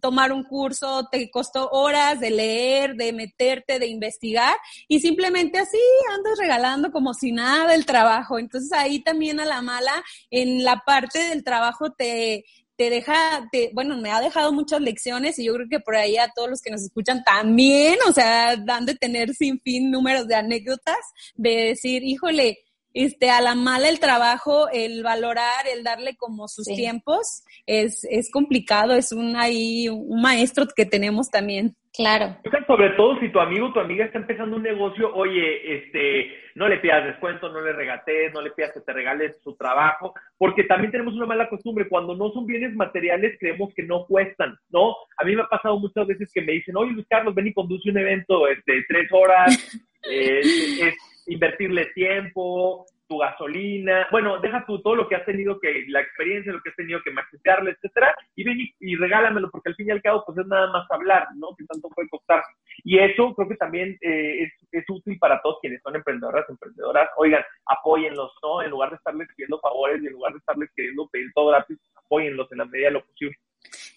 [0.00, 5.78] tomar un curso, te costó horas de leer, de meterte, de investigar y simplemente así
[6.14, 8.38] andas regalando como si nada el trabajo.
[8.38, 12.44] Entonces ahí también a la mala, en la parte del trabajo te,
[12.82, 16.16] te deja, te, bueno, me ha dejado muchas lecciones y yo creo que por ahí
[16.16, 20.26] a todos los que nos escuchan también, o sea, dan de tener sin fin números
[20.26, 20.96] de anécdotas,
[21.36, 22.58] de decir, híjole,
[22.92, 28.32] este, a la mala el trabajo, el valorar, el darle como sus tiempos, es, es
[28.32, 31.76] complicado, es un ahí, un maestro que tenemos también.
[31.94, 32.36] Claro.
[32.66, 36.66] Sobre todo si tu amigo o tu amiga está empezando un negocio, oye, este, no
[36.66, 40.64] le pidas descuento, no le regates, no le pidas que te regales su trabajo, porque
[40.64, 44.96] también tenemos una mala costumbre, cuando no son bienes materiales creemos que no cuestan, ¿no?
[45.18, 47.52] A mí me ha pasado muchas veces que me dicen, oye Luis Carlos, ven y
[47.52, 50.94] conduce un evento, este, tres horas, eh, es
[51.26, 56.52] invertirle tiempo, tu gasolina, bueno, deja tú todo lo que has tenido que, la experiencia,
[56.52, 59.90] lo que has tenido que maquetearle, etcétera, y ven y, regálamelo, porque al fin y
[59.90, 61.48] al cabo, pues es nada más hablar, ¿no?
[61.56, 62.42] Que tanto puede costar.
[62.84, 67.08] Y eso creo que también eh, es, es, útil para todos quienes son emprendedoras, emprendedoras.
[67.16, 68.62] Oigan, apóyenlos, ¿no?
[68.62, 71.78] En lugar de estarles pidiendo favores y en lugar de estarles queriendo pedir todo gratis,
[71.94, 73.36] apóyenlos en la medida de lo posible.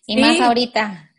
[0.08, 1.10] Y más ahorita.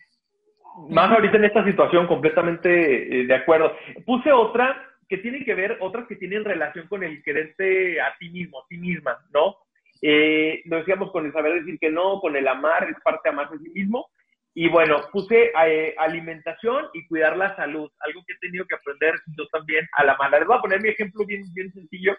[0.90, 3.72] Más ahorita en esta situación, completamente eh, de acuerdo.
[4.04, 4.76] Puse otra
[5.08, 8.66] que tienen que ver, otras que tienen relación con el quererte a ti mismo, a
[8.68, 9.56] ti misma, ¿no?
[10.02, 13.30] Eh, lo decíamos con el saber decir que no, con el amar, es parte de
[13.30, 14.08] amarse a sí mismo.
[14.54, 19.14] Y bueno, puse eh, alimentación y cuidar la salud, algo que he tenido que aprender
[19.36, 20.38] yo también a la mala.
[20.38, 22.16] Les voy a poner mi ejemplo bien, bien sencillo.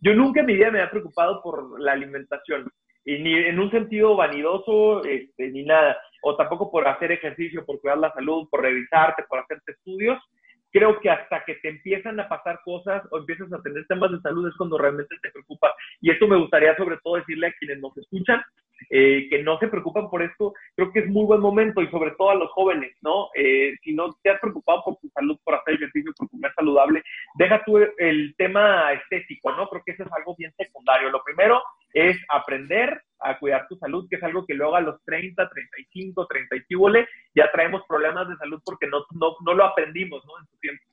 [0.00, 2.70] Yo nunca en mi vida me había preocupado por la alimentación,
[3.04, 7.80] y ni en un sentido vanidoso, este, ni nada, o tampoco por hacer ejercicio, por
[7.80, 10.18] cuidar la salud, por revisarte, por hacerte estudios
[10.74, 14.20] creo que hasta que te empiezan a pasar cosas o empiezas a tener temas de
[14.20, 15.72] salud es cuando realmente te preocupa.
[16.00, 18.42] Y esto me gustaría sobre todo decirle a quienes nos escuchan,
[18.90, 22.10] eh, que no se preocupan por esto, creo que es muy buen momento y sobre
[22.18, 23.28] todo a los jóvenes, ¿no?
[23.36, 27.04] Eh, si no te has preocupado por tu salud, por hacer ejercicio, por comer saludable,
[27.36, 29.68] deja tú el tema estético, ¿no?
[29.68, 31.08] Creo que eso es algo bien secundario.
[31.10, 35.02] Lo primero es aprender a cuidar tu salud, que es algo que luego a los
[35.04, 36.64] 30, 35, 30 y
[37.34, 40.38] ya traemos problemas de salud porque no, no, no lo aprendimos, ¿no?
[40.38, 40.84] En su tiempo.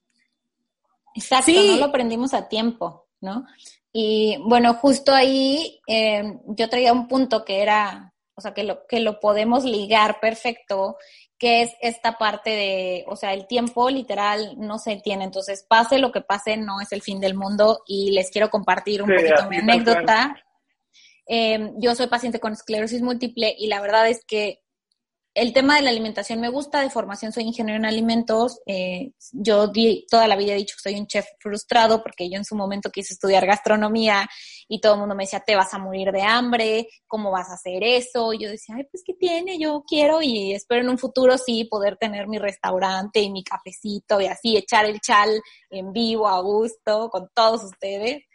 [1.14, 3.46] Exacto, no lo aprendimos a tiempo, ¿no?
[3.92, 8.88] Y bueno, justo ahí eh, yo traía un punto que era, o sea, que lo,
[8.88, 10.96] que lo podemos ligar perfecto,
[11.38, 16.00] que es esta parte de, o sea, el tiempo literal no se tiene, entonces pase
[16.00, 19.50] lo que pase, no es el fin del mundo y les quiero compartir un poquito
[19.50, 20.36] mi anécdota.
[21.34, 24.60] Eh, yo soy paciente con esclerosis múltiple y la verdad es que
[25.34, 28.60] el tema de la alimentación me gusta, de formación soy ingeniero en alimentos.
[28.66, 29.72] Eh, yo
[30.10, 32.92] toda la vida he dicho que soy un chef frustrado porque yo en su momento
[32.92, 34.30] quise estudiar gastronomía
[34.68, 37.54] y todo el mundo me decía, te vas a morir de hambre, ¿cómo vas a
[37.54, 38.34] hacer eso?
[38.34, 39.58] Y yo decía, ay, pues ¿qué tiene?
[39.58, 44.20] Yo quiero y espero en un futuro sí poder tener mi restaurante y mi cafecito
[44.20, 48.26] y así echar el chal en vivo a gusto con todos ustedes.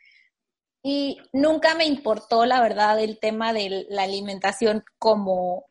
[0.88, 5.64] Y nunca me importó, la verdad, el tema de la alimentación como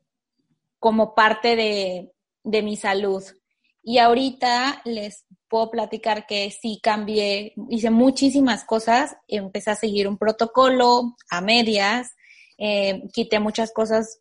[0.77, 3.23] como parte de, mi salud.
[3.81, 10.17] Y ahorita les puedo platicar que sí cambié, hice muchísimas cosas, empecé a seguir un
[10.17, 12.13] protocolo a medias,
[12.57, 14.19] eh, quité muchas cosas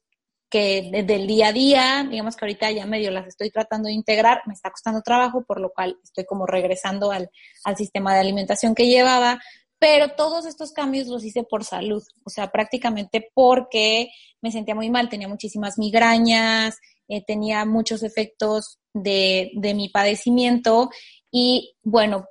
[0.48, 3.94] que desde el día a día, digamos que ahorita ya medio las estoy tratando de
[3.94, 7.30] integrar, me está costando trabajo, por lo cual estoy como regresando al,
[7.64, 9.40] al sistema de alimentación que llevaba,
[9.84, 14.08] pero todos estos cambios los hice por salud, o sea, prácticamente porque
[14.40, 20.88] me sentía muy mal, tenía muchísimas migrañas, eh, tenía muchos efectos de, de mi padecimiento
[21.30, 22.24] y bueno,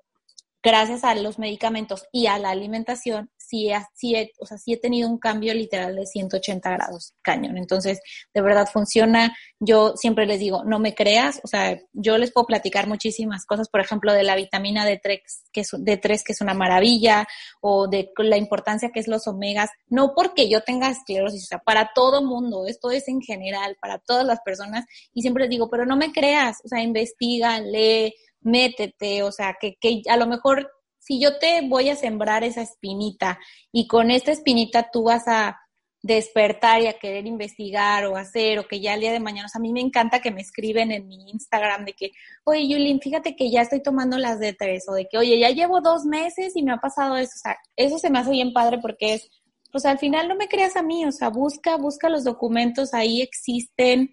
[0.63, 4.78] gracias a los medicamentos y a la alimentación, sí, sí, he, o sea, sí he
[4.78, 7.58] tenido un cambio literal de 180 grados cañón.
[7.58, 8.00] Entonces,
[8.34, 9.36] de verdad funciona.
[9.60, 13.70] Yo siempre les digo, no me creas, o sea, yo les puedo platicar muchísimas cosas,
[13.70, 17.28] por ejemplo, de la vitamina D3, que es, D3, que es una maravilla,
[17.62, 21.60] o de la importancia que es los omegas, no porque yo tenga esclerosis, o sea,
[21.60, 25.70] para todo mundo, esto es en general, para todas las personas, y siempre les digo,
[25.70, 30.28] pero no me creas, o sea, investiga, lee, métete, o sea, que, que a lo
[30.28, 30.70] mejor
[31.04, 33.38] si yo te voy a sembrar esa espinita
[33.72, 35.60] y con esta espinita tú vas a
[36.02, 39.50] despertar y a querer investigar o hacer o que ya el día de mañana, o
[39.50, 42.12] sea, a mí me encanta que me escriben en mi Instagram de que,
[42.46, 45.50] oye, Yulín, fíjate que ya estoy tomando las de tres o de que, oye, ya
[45.50, 48.52] llevo dos meses y me ha pasado eso, o sea, eso se me hace bien
[48.54, 49.30] padre porque es,
[49.72, 53.22] pues al final no me creas a mí, o sea, busca, busca los documentos, ahí
[53.22, 54.10] existen,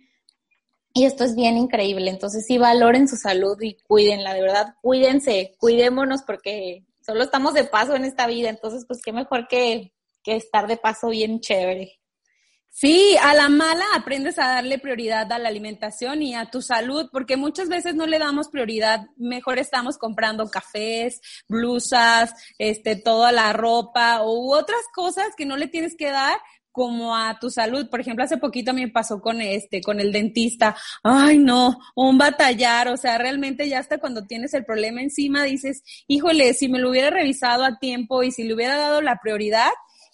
[0.92, 2.11] y esto es bien increíble.
[2.11, 7.64] Entonces sí valoren su salud y cuídenla, de verdad, cuídense, cuidémonos porque solo estamos de
[7.64, 8.50] paso en esta vida.
[8.50, 12.00] Entonces, pues qué mejor que, que estar de paso bien chévere.
[12.72, 17.09] Sí, a la mala aprendes a darle prioridad a la alimentación y a tu salud,
[17.11, 19.07] porque muchas veces no le damos prioridad.
[19.16, 25.66] Mejor estamos comprando cafés, blusas, este, toda la ropa u otras cosas que no le
[25.66, 26.38] tienes que dar
[26.72, 27.88] como a tu salud.
[27.88, 30.76] Por ejemplo, hace poquito me pasó con este, con el dentista.
[31.02, 32.88] Ay, no, un batallar.
[32.88, 36.90] O sea, realmente ya hasta cuando tienes el problema encima dices, híjole, si me lo
[36.90, 39.70] hubiera revisado a tiempo y si le hubiera dado la prioridad,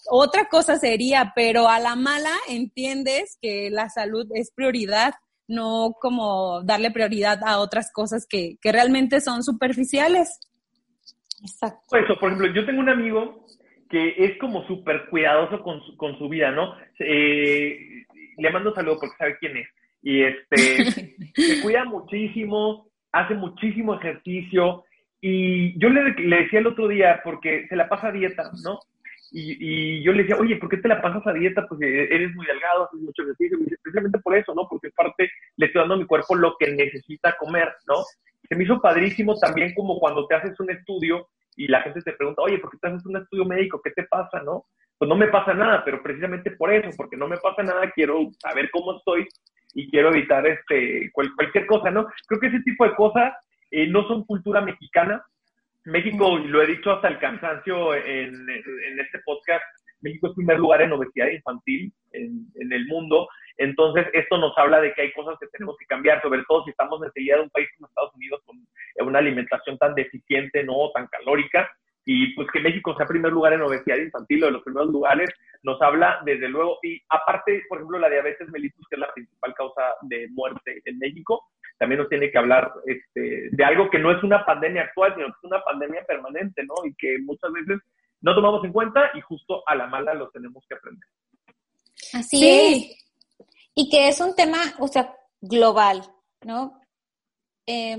[0.09, 5.15] otra cosa sería, pero a la mala entiendes que la salud es prioridad,
[5.49, 10.41] no como darle prioridad a otras cosas que, que realmente son superficiales.
[11.43, 11.97] Exacto.
[11.97, 13.46] Eso, por ejemplo, yo tengo un amigo
[13.89, 16.75] que es como súper cuidadoso con su, con su vida, ¿no?
[16.99, 18.05] Eh,
[18.37, 19.69] le mando saludo porque sabe quién es.
[20.03, 20.57] Y este,
[21.35, 24.85] se cuida muchísimo, hace muchísimo ejercicio.
[25.21, 28.81] Y yo le, le, decía el otro día, porque se la pasa a dieta, ¿no?
[29.33, 31.67] Y, y, yo le decía, oye, ¿por qué te la pasas a dieta?
[31.69, 33.59] Porque eres muy delgado, haces mucho ejercicio.
[33.59, 34.67] Y dice, precisamente por eso, ¿no?
[34.69, 37.97] Porque parte le estoy dando a mi cuerpo lo que necesita comer, ¿no?
[38.49, 42.13] Se me hizo padrísimo también como cuando te haces un estudio y la gente te
[42.13, 43.81] pregunta, oye, ¿por qué estás haciendo un estudio médico?
[43.83, 44.67] ¿Qué te pasa, no?
[44.99, 48.31] Pues no me pasa nada, pero precisamente por eso, porque no me pasa nada, quiero
[48.39, 49.27] saber cómo estoy
[49.75, 52.07] y quiero evitar este cualquier cosa, ¿no?
[52.27, 53.35] Creo que ese tipo de cosas
[53.71, 55.23] eh, no son cultura mexicana.
[55.85, 59.63] México, y lo he dicho hasta el cansancio en, en este podcast,
[60.01, 63.29] México es primer lugar en obesidad infantil en, en, el mundo.
[63.59, 66.71] Entonces, esto nos habla de que hay cosas que tenemos que cambiar, sobre todo si
[66.71, 68.57] estamos enseguida de un país como Estados Unidos con
[69.07, 71.71] una alimentación tan deficiente, no tan calórica.
[72.05, 75.29] Y pues que México sea primer lugar en obesidad infantil o de los primeros lugares,
[75.65, 76.79] nos habla desde luego.
[76.83, 80.99] Y aparte, por ejemplo, la diabetes mellitus, que es la principal causa de muerte en
[80.99, 85.15] México, también nos tiene que hablar este, de algo que no es una pandemia actual,
[85.15, 86.75] sino que es una pandemia permanente, ¿no?
[86.85, 87.81] Y que muchas veces
[88.21, 91.09] no tomamos en cuenta y justo a la mala lo tenemos que aprender.
[92.15, 93.06] Así es.
[93.77, 96.03] Y que es un tema, o sea, global,
[96.43, 96.81] ¿no?
[97.67, 97.97] Eh,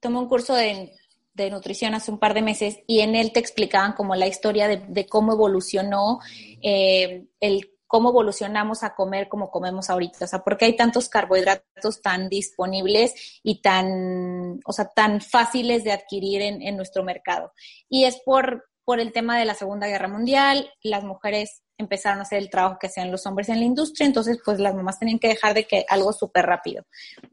[0.00, 0.92] tomé un curso de,
[1.34, 4.68] de, nutrición hace un par de meses y en él te explicaban como la historia
[4.68, 6.20] de, de cómo evolucionó
[6.62, 12.02] eh, el cómo evolucionamos a comer como comemos ahorita, o sea, porque hay tantos carbohidratos
[12.02, 17.52] tan disponibles y tan, o sea, tan fáciles de adquirir en, en nuestro mercado.
[17.88, 22.22] Y es por, por el tema de la Segunda Guerra Mundial, las mujeres empezaron a
[22.22, 25.18] hacer el trabajo que hacían los hombres en la industria, entonces pues las mamás tenían
[25.18, 26.84] que dejar de que algo súper rápido.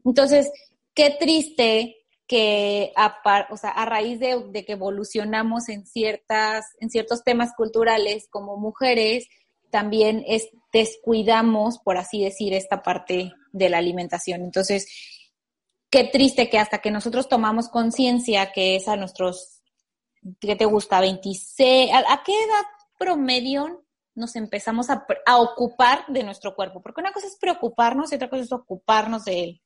[0.04, 0.50] Entonces,
[0.94, 7.22] qué triste que a, o sea, a raíz de, que evolucionamos en ciertas, en ciertos
[7.22, 9.28] temas culturales como mujeres,
[9.70, 14.42] también es, descuidamos, por así decir, esta parte de la alimentación.
[14.42, 14.86] Entonces,
[15.90, 19.62] qué triste que hasta que nosotros tomamos conciencia, que es a nuestros,
[20.40, 21.00] ¿qué te gusta?
[21.00, 22.64] 26, ¿a, a qué edad
[22.98, 23.85] promedio
[24.16, 26.82] nos empezamos a, a, ocupar de nuestro cuerpo?
[26.82, 29.60] Porque una cosa es preocuparnos y otra cosa es ocuparnos de él.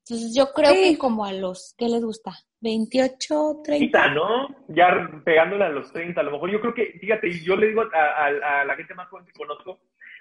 [0.00, 0.92] Entonces yo creo sí.
[0.92, 2.32] que como a los, ¿qué les gusta?
[2.60, 4.14] 28, 30.
[4.14, 4.48] ¿no?
[4.68, 7.82] Ya pegándole a los 30, a lo mejor yo creo que, fíjate, yo le digo
[7.82, 9.80] a, a, a la gente más joven que conozco,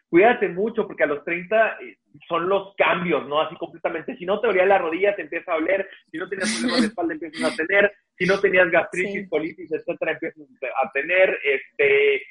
[0.10, 3.42] cuídate mucho porque a los 30 eh, son los cambios, ¿no?
[3.42, 4.16] Así completamente.
[4.18, 5.88] Si no te dolía la rodilla, te empieza a oler.
[6.12, 7.94] Si no tenías problemas de espalda, empiezas a tener.
[8.18, 9.30] Si no tenías gastritis, sí.
[9.30, 10.48] colitis, etcétera, empiezas
[10.84, 11.38] a tener.
[11.44, 12.22] Este,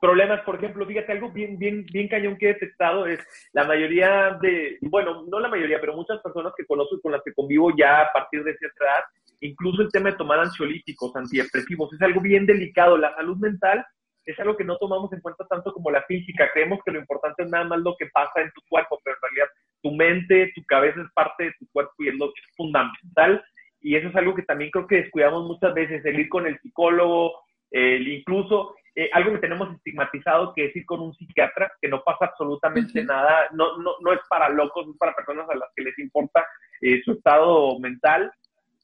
[0.00, 3.20] problemas, por ejemplo, fíjate, algo bien, bien, bien cañón que he detectado es
[3.52, 7.22] la mayoría de, bueno, no la mayoría, pero muchas personas que conozco y con las
[7.24, 9.04] que convivo ya a partir de cierta edad,
[9.40, 12.96] incluso el tema de tomar ansiolíticos, antidepresivos, es algo bien delicado.
[12.96, 13.84] La salud mental
[14.24, 16.50] es algo que no tomamos en cuenta tanto como la física.
[16.52, 19.22] Creemos que lo importante es nada más lo que pasa en tu cuerpo, pero en
[19.22, 23.44] realidad tu mente, tu cabeza es parte de tu cuerpo y es es fundamental.
[23.80, 26.58] Y eso es algo que también creo que descuidamos muchas veces, el ir con el
[26.60, 31.88] psicólogo, el incluso eh, algo que tenemos estigmatizado que es ir con un psiquiatra, que
[31.88, 33.06] no pasa absolutamente uh -huh.
[33.06, 36.46] nada, no, no, no es para locos, es para personas a las que les importa
[36.80, 38.32] eh, su estado mental.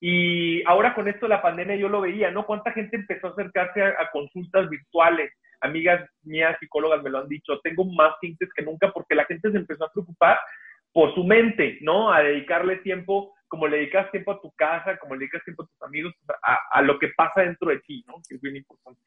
[0.01, 2.45] Y ahora con esto de la pandemia yo lo veía, ¿no?
[2.45, 5.33] ¿Cuánta gente empezó a acercarse a, a consultas virtuales?
[5.63, 9.51] Amigas mías, psicólogas me lo han dicho, tengo más clientes que nunca porque la gente
[9.51, 10.39] se empezó a preocupar
[10.93, 12.13] por su mente, ¿no?
[12.13, 15.67] A dedicarle tiempo, como le dedicas tiempo a tu casa, como le dedicas tiempo a
[15.67, 18.17] tus amigos, a, a lo que pasa dentro de ti, ¿no?
[18.29, 19.01] Que es bien importante.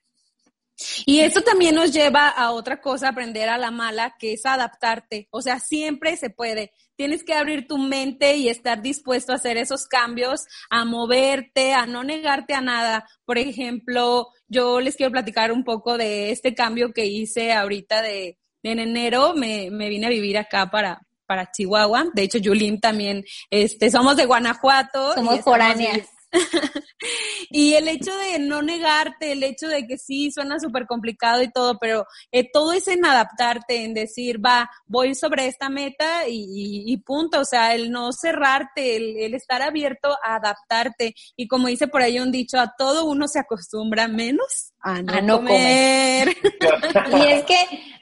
[1.05, 5.27] Y esto también nos lleva a otra cosa, aprender a la mala, que es adaptarte.
[5.31, 6.71] O sea, siempre se puede.
[6.95, 11.85] Tienes que abrir tu mente y estar dispuesto a hacer esos cambios, a moverte, a
[11.85, 13.05] no negarte a nada.
[13.25, 18.37] Por ejemplo, yo les quiero platicar un poco de este cambio que hice ahorita de,
[18.63, 19.33] en enero.
[19.35, 22.05] Me, me vine a vivir acá para, para Chihuahua.
[22.13, 25.13] De hecho, Yulín también, este, somos de Guanajuato.
[25.13, 26.07] Somos foráneas.
[27.49, 31.51] y el hecho de no negarte, el hecho de que sí, suena súper complicado y
[31.51, 36.35] todo, pero eh, todo es en adaptarte, en decir, va, voy sobre esta meta y,
[36.35, 41.15] y, y punto, o sea, el no cerrarte, el, el, estar abierto a adaptarte.
[41.35, 45.13] Y como dice por ahí un dicho, a todo uno se acostumbra menos a no,
[45.13, 46.35] a no comer.
[46.35, 47.21] comer.
[47.23, 47.57] y es que,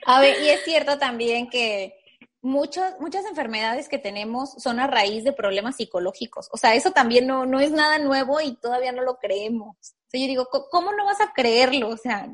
[0.05, 2.02] a ver, y es cierto también que
[2.43, 6.49] muchos, muchas enfermedades que tenemos son a raíz de problemas psicológicos.
[6.51, 9.75] O sea, eso también no, no es nada nuevo y todavía no lo creemos.
[9.79, 11.89] O sea, yo digo, ¿cómo no vas a creerlo?
[11.89, 12.29] O sea,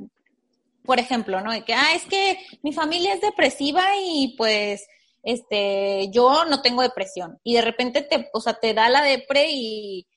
[0.84, 1.52] por ejemplo, ¿no?
[1.52, 4.88] De que, ah, es que mi familia es depresiva y pues,
[5.22, 7.40] este, yo no tengo depresión.
[7.44, 10.08] Y de repente te, o sea, te da la depre y,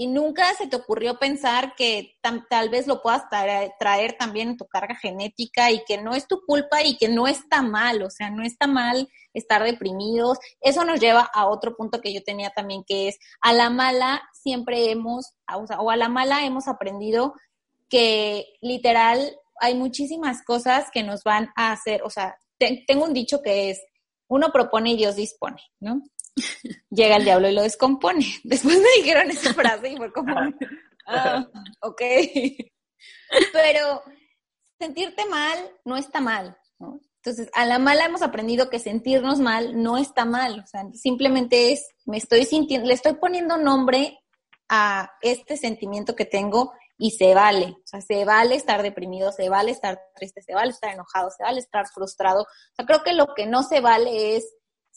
[0.00, 2.16] y nunca se te ocurrió pensar que
[2.48, 6.26] tal vez lo puedas traer, traer, también en tu carga genética y que no es
[6.26, 10.38] tu culpa y que no está mal, o sea, no está mal estar deprimidos.
[10.62, 14.22] Eso nos lleva a otro punto que yo tenía también, que es a la mala
[14.32, 17.34] siempre hemos, o, sea, o a la mala hemos aprendido
[17.90, 23.12] que literal hay muchísimas cosas que nos van a hacer, o sea, te, tengo un
[23.12, 23.82] dicho que es,
[24.28, 26.00] uno propone y Dios dispone, ¿no?
[26.90, 28.26] Llega el diablo y lo descompone.
[28.44, 30.34] Después me dijeron esa frase y fue como,
[31.06, 31.46] ah,
[31.82, 32.02] ok.
[33.52, 34.02] Pero
[34.78, 37.00] sentirte mal no está mal, ¿no?
[37.22, 41.72] Entonces, a la mala hemos aprendido que sentirnos mal no está mal, o sea, simplemente
[41.72, 44.18] es, me estoy sintiendo, le estoy poniendo nombre
[44.70, 49.50] a este sentimiento que tengo y se vale, o sea, se vale estar deprimido, se
[49.50, 52.42] vale estar triste, se vale estar enojado, se vale estar frustrado.
[52.42, 54.50] O sea, creo que lo que no se vale es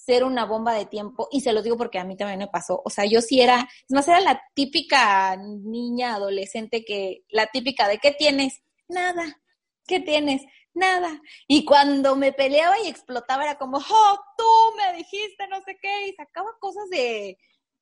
[0.05, 2.81] ser una bomba de tiempo, y se lo digo porque a mí también me pasó,
[2.83, 7.87] o sea, yo sí era, es más, era la típica niña adolescente que, la típica
[7.87, 8.61] de, ¿qué tienes?
[8.87, 9.41] Nada,
[9.87, 10.41] ¿qué tienes?
[10.73, 11.21] Nada.
[11.47, 14.43] Y cuando me peleaba y explotaba era como, oh, tú
[14.77, 17.37] me dijiste no sé qué, y sacaba cosas de,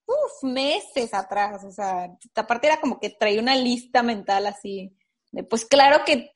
[0.06, 4.96] uff, meses atrás, o sea, aparte era como que traía una lista mental así,
[5.32, 6.32] de, pues claro que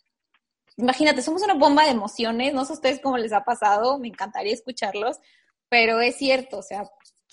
[0.78, 4.10] imagínate, somos una bomba de emociones, no sé a ustedes cómo les ha pasado, me
[4.10, 5.20] encantaría escucharlos,
[5.70, 6.84] pero es cierto, o sea,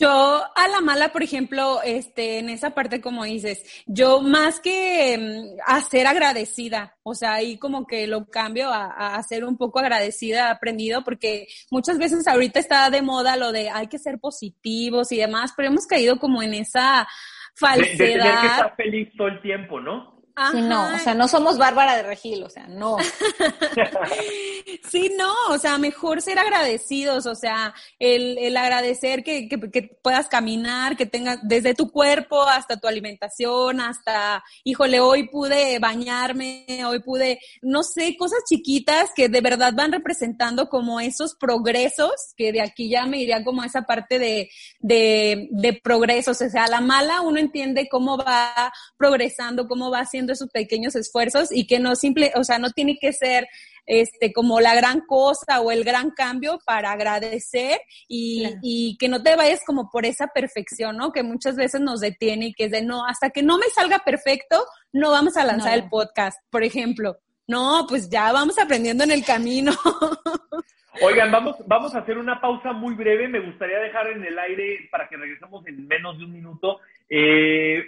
[0.03, 5.17] yo a la mala, por ejemplo, este, en esa parte como dices, yo más que
[5.19, 9.57] mm, a ser agradecida, o sea, ahí como que lo cambio a, a ser un
[9.57, 14.19] poco agradecida, aprendido, porque muchas veces ahorita está de moda lo de hay que ser
[14.19, 17.07] positivos y demás, pero hemos caído como en esa
[17.55, 17.93] falsedad.
[17.93, 20.12] De, tener que estar feliz todo el tiempo, ¿no?
[20.51, 22.97] Sí, no, o sea, no somos Bárbara de Regil, o sea, no.
[24.91, 29.83] sí, no, o sea, mejor ser agradecidos, o sea, el, el agradecer que, que, que,
[30.03, 36.67] puedas caminar, que tengas desde tu cuerpo hasta tu alimentación, hasta, híjole, hoy pude bañarme,
[36.87, 42.53] hoy pude, no sé, cosas chiquitas que de verdad van representando como esos progresos, que
[42.53, 46.71] de aquí ya me iría como esa parte de, de, de progresos, o sea, a
[46.71, 51.81] la mala uno entiende cómo va progresando, cómo va haciendo esos pequeños esfuerzos y que
[51.81, 53.49] no simple, o sea, no tiene que ser
[53.87, 59.23] este, como la gran cosa o el gran cambio para agradecer y, y, que no
[59.23, 61.11] te vayas como por esa perfección, ¿no?
[61.11, 63.99] Que muchas veces nos detiene y que es de no, hasta que no me salga
[64.05, 67.19] perfecto, no vamos a lanzar el podcast, por ejemplo.
[67.49, 69.73] No, pues ya vamos aprendiendo en el camino.
[71.01, 73.27] Oigan, vamos, vamos a hacer una pausa muy breve.
[73.27, 76.81] Me gustaría dejar en el aire para que regresemos en menos de un minuto.
[77.09, 77.83] Eh,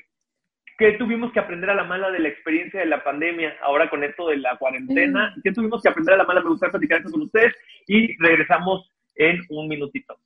[0.77, 4.03] ¿Qué tuvimos que aprender a la mala de la experiencia de la pandemia ahora con
[4.03, 5.33] esto de la cuarentena?
[5.37, 5.43] Mm.
[5.43, 6.41] ¿Qué tuvimos que aprender a la mala?
[6.41, 7.55] Me gustaría platicar esto con ustedes
[7.87, 10.17] y regresamos en un minutito.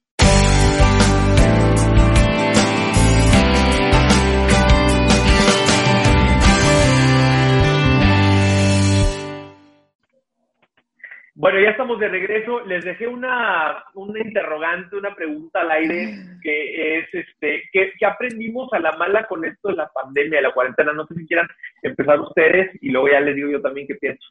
[11.38, 12.66] Bueno, ya estamos de regreso.
[12.66, 18.72] Les dejé una, una interrogante, una pregunta al aire, que es, este, ¿qué, ¿qué, aprendimos
[18.72, 20.92] a la mala con esto de la pandemia, de la cuarentena?
[20.92, 21.46] No sé si quieran
[21.82, 24.28] empezar ustedes y luego ya les digo yo también qué pienso.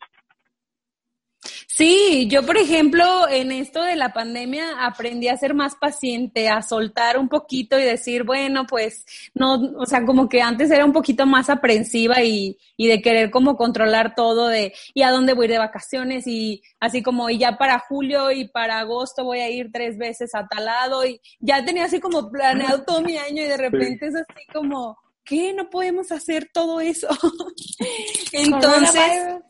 [1.77, 6.63] Sí, yo por ejemplo en esto de la pandemia aprendí a ser más paciente, a
[6.63, 9.05] soltar un poquito y decir, bueno, pues
[9.35, 13.29] no, o sea, como que antes era un poquito más aprensiva y, y de querer
[13.29, 17.29] como controlar todo de y a dónde voy a ir de vacaciones y así como
[17.29, 21.05] y ya para julio y para agosto voy a ir tres veces a tal lado
[21.05, 24.97] y ya tenía así como planeado todo mi año y de repente es así como,
[25.23, 25.53] ¿qué?
[25.53, 27.07] No podemos hacer todo eso.
[28.31, 29.43] Entonces...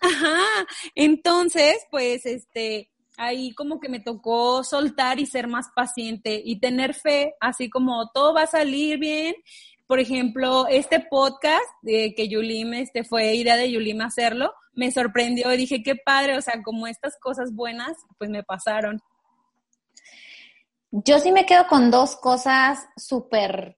[0.00, 6.58] Ajá, entonces, pues, este, ahí como que me tocó soltar y ser más paciente y
[6.58, 9.34] tener fe, así como todo va a salir bien.
[9.86, 15.52] Por ejemplo, este podcast de que Yulim, este fue idea de Yulim hacerlo, me sorprendió
[15.52, 19.02] y dije, qué padre, o sea, como estas cosas buenas, pues me pasaron.
[20.90, 23.76] Yo sí me quedo con dos cosas súper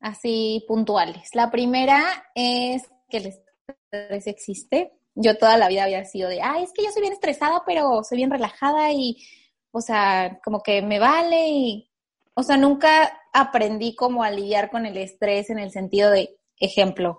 [0.00, 1.34] así puntuales.
[1.34, 2.04] La primera
[2.34, 6.90] es que el existe, yo toda la vida había sido de, ay, es que yo
[6.92, 9.16] soy bien estresada, pero soy bien relajada y,
[9.72, 11.90] o sea, como que me vale y,
[12.34, 17.18] o sea, nunca aprendí como a lidiar con el estrés en el sentido de, ejemplo,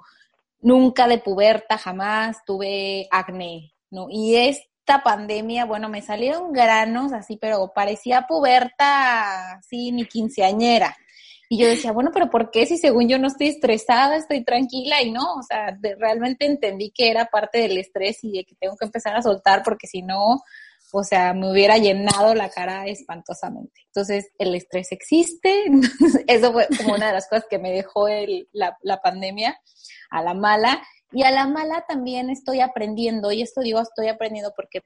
[0.59, 4.07] nunca de puberta, jamás tuve acné, ¿no?
[4.09, 10.95] Y esta pandemia, bueno, me salieron granos así, pero parecía puberta, sí, ni quinceañera.
[11.49, 15.01] Y yo decía, bueno, pero ¿por qué si según yo no estoy estresada, estoy tranquila?
[15.01, 18.75] Y no, o sea, realmente entendí que era parte del estrés y de que tengo
[18.75, 20.41] que empezar a soltar porque si no,
[20.91, 23.81] o sea, me hubiera llenado la cara espantosamente.
[23.87, 25.65] Entonces, el estrés existe.
[26.27, 29.57] Eso fue como una de las cosas que me dejó el, la, la pandemia
[30.09, 30.81] a la mala.
[31.11, 34.81] Y a la mala también estoy aprendiendo, y esto digo, estoy aprendiendo porque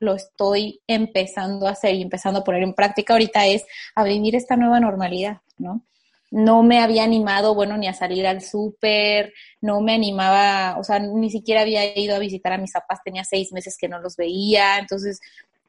[0.00, 4.34] lo estoy empezando a hacer y empezando a poner en práctica ahorita es a vivir
[4.34, 5.84] esta nueva normalidad, ¿no?
[6.30, 10.98] No me había animado, bueno, ni a salir al súper, no me animaba, o sea,
[10.98, 14.16] ni siquiera había ido a visitar a mis papás, tenía seis meses que no los
[14.16, 15.20] veía, entonces,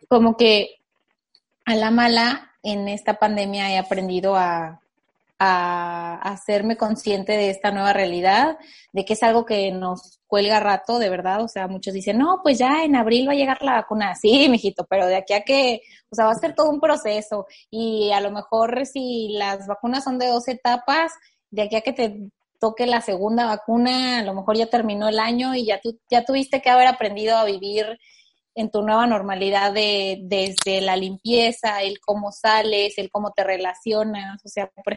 [0.08, 0.82] como que
[1.66, 4.81] a la mala en esta pandemia he aprendido a,
[5.44, 8.60] a hacerme consciente de esta nueva realidad,
[8.94, 11.42] de que es algo que nos cuelga rato, de verdad.
[11.44, 14.14] O sea, muchos dicen, no, pues ya en abril va a llegar la vacuna.
[14.22, 15.82] Sí, mijito, pero de aquí a que,
[16.12, 17.48] o sea, va a ser todo un proceso.
[17.72, 21.12] Y a lo mejor si las vacunas son de dos etapas,
[21.50, 22.30] de aquí a que te
[22.60, 26.24] toque la segunda vacuna, a lo mejor ya terminó el año y ya tú, ya
[26.24, 27.98] tuviste que haber aprendido a vivir
[28.54, 34.46] en tu nueva normalidad de, desde la limpieza, el cómo sales, el cómo te relacionas,
[34.46, 34.94] o sea, por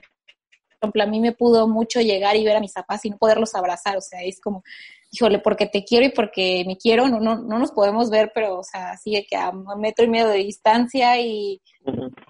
[0.85, 3.55] ejemplo, a mí me pudo mucho llegar y ver a mis papás y no poderlos
[3.55, 4.63] abrazar, o sea, es como,
[5.11, 8.59] híjole, porque te quiero y porque me quiero, no, no, no nos podemos ver, pero,
[8.59, 11.61] o sea, así de que a un metro y medio de distancia y,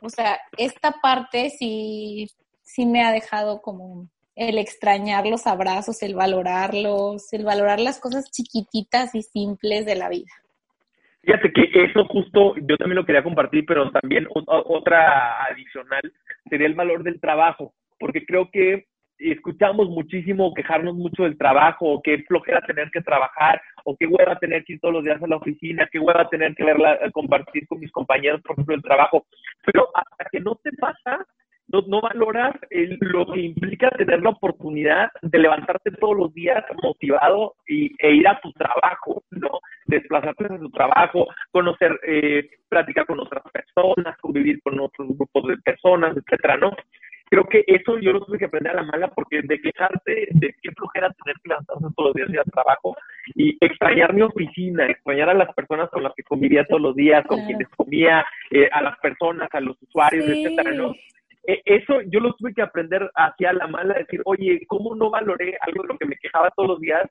[0.03, 2.29] o sea, esta parte sí,
[2.63, 8.31] sí me ha dejado como el extrañar los abrazos, el valorarlos, el valorar las cosas
[8.31, 10.31] chiquititas y simples de la vida.
[11.23, 16.13] Fíjate que eso justo yo también lo quería compartir, pero también otra adicional
[16.51, 17.73] sería el valor del trabajo,
[18.05, 18.85] porque creo que
[19.19, 24.39] escuchamos muchísimo quejarnos mucho del trabajo, o qué flojera tener que trabajar, o qué hueva
[24.39, 27.67] tener que ir todos los días a la oficina, qué hueva tener que verla, compartir
[27.67, 29.25] con mis compañeros, por ejemplo, el trabajo.
[29.65, 31.25] Pero hasta que no te pasa,
[31.69, 32.55] no, no valoras
[33.01, 38.29] lo que implica tener la oportunidad de levantarte todos los días motivado y, e ir
[38.29, 39.61] a tu trabajo, ¿no?
[39.87, 45.57] Desplazarte a tu trabajo, conocer, eh, platicar con otras personas, convivir con otros grupos de
[45.57, 46.71] personas, etcétera, ¿no?
[47.31, 50.55] Creo que eso yo lo tuve que aprender a la mala porque de quejarte de
[50.63, 52.97] qué flojera tener que levantarse todos los días y al trabajo
[53.35, 57.27] y extrañar mi oficina, extrañar a las personas con las que convivía todos los días,
[57.27, 60.95] con quienes comía, eh, a las personas, a los usuarios, etcétera, ¿no?
[61.47, 65.57] E, eso yo lo tuve que aprender hacia la mala, decir, oye, ¿cómo no valoré
[65.61, 67.03] algo de lo que me quejaba todos los días?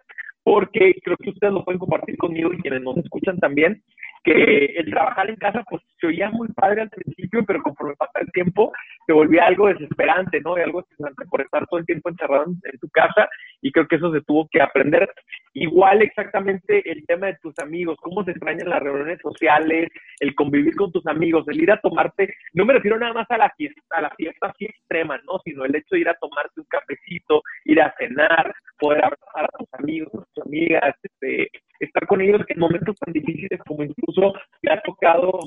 [0.44, 3.82] Porque creo que ustedes lo pueden compartir conmigo y quienes nos escuchan también,
[4.24, 8.20] que el trabajar en casa pues se oía muy padre al principio, pero conforme pasa
[8.22, 8.72] el tiempo
[9.06, 10.58] se volvía algo desesperante, ¿no?
[10.58, 13.28] Y algo desesperante por estar todo el tiempo encerrado en, tu casa
[13.62, 15.10] y creo que eso se tuvo que aprender.
[15.54, 19.89] Igual exactamente el tema de tus amigos, cómo se extrañan las reuniones sociales,
[20.20, 23.38] el convivir con tus amigos, el ir a tomarte, no me refiero nada más a
[23.38, 25.39] la fiesta, a la fiesta así extrema, ¿no?
[25.44, 29.58] Sino el hecho de ir a tomarte un cafecito, ir a cenar, poder abrazar a
[29.58, 34.82] tus amigos, amigas, este, estar con ellos en momentos tan difíciles como incluso me ha
[34.82, 35.40] tocado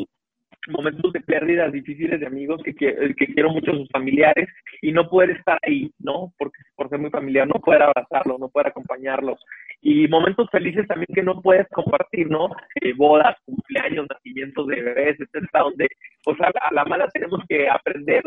[0.68, 4.48] momentos de pérdidas difíciles de amigos que, que, quiero mucho a sus familiares
[4.82, 6.32] y no poder estar ahí, ¿no?
[6.38, 9.38] Porque por ser muy familiar, no poder abrazarlos, no poder acompañarlos.
[9.80, 12.48] Y momentos felices también que no puedes compartir, ¿no?
[12.80, 15.88] Eh, bodas, cumpleaños, nacimientos de bebés, etcétera, donde,
[16.24, 18.22] pues a la, mala tenemos que aprender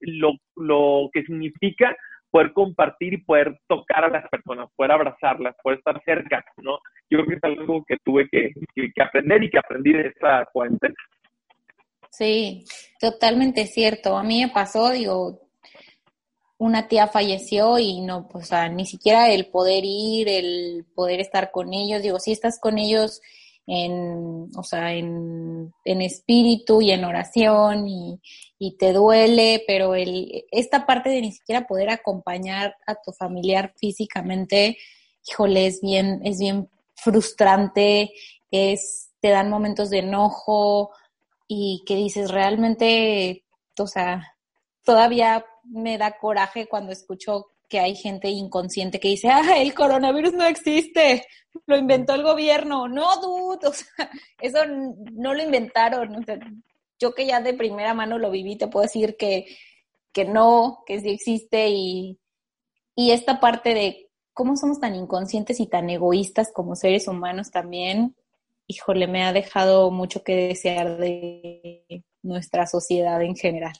[0.00, 1.96] lo, lo que significa
[2.34, 6.78] poder compartir y poder tocar a las personas, poder abrazarlas, poder estar cerca, ¿no?
[7.08, 10.44] Yo creo que es algo que tuve que, que aprender y que aprendí de esta
[10.52, 10.96] cuarentena.
[12.10, 12.64] Sí,
[12.98, 14.18] totalmente cierto.
[14.18, 15.42] A mí me pasó, digo,
[16.58, 21.72] una tía falleció y no, pues, ni siquiera el poder ir, el poder estar con
[21.72, 23.22] ellos, digo, si estás con ellos
[23.66, 28.20] en, o sea, en, en espíritu y en oración y,
[28.58, 33.72] y, te duele, pero el, esta parte de ni siquiera poder acompañar a tu familiar
[33.76, 34.76] físicamente,
[35.28, 38.12] híjole, es bien, es bien frustrante,
[38.50, 40.90] es, te dan momentos de enojo,
[41.46, 43.44] y que dices, realmente,
[43.78, 44.34] o sea,
[44.84, 50.32] todavía me da coraje cuando escucho que hay gente inconsciente que dice, ah, el coronavirus
[50.34, 51.26] no existe,
[51.66, 52.88] lo inventó el gobierno.
[52.88, 54.10] No, dude, o sea,
[54.40, 56.24] eso no lo inventaron.
[56.98, 59.46] yo que ya de primera mano lo viví, te puedo decir que,
[60.12, 62.18] que no, que sí existe y,
[62.94, 68.16] y esta parte de cómo somos tan inconscientes y tan egoístas como seres humanos también,
[68.66, 73.74] híjole, me ha dejado mucho que desear de nuestra sociedad en general.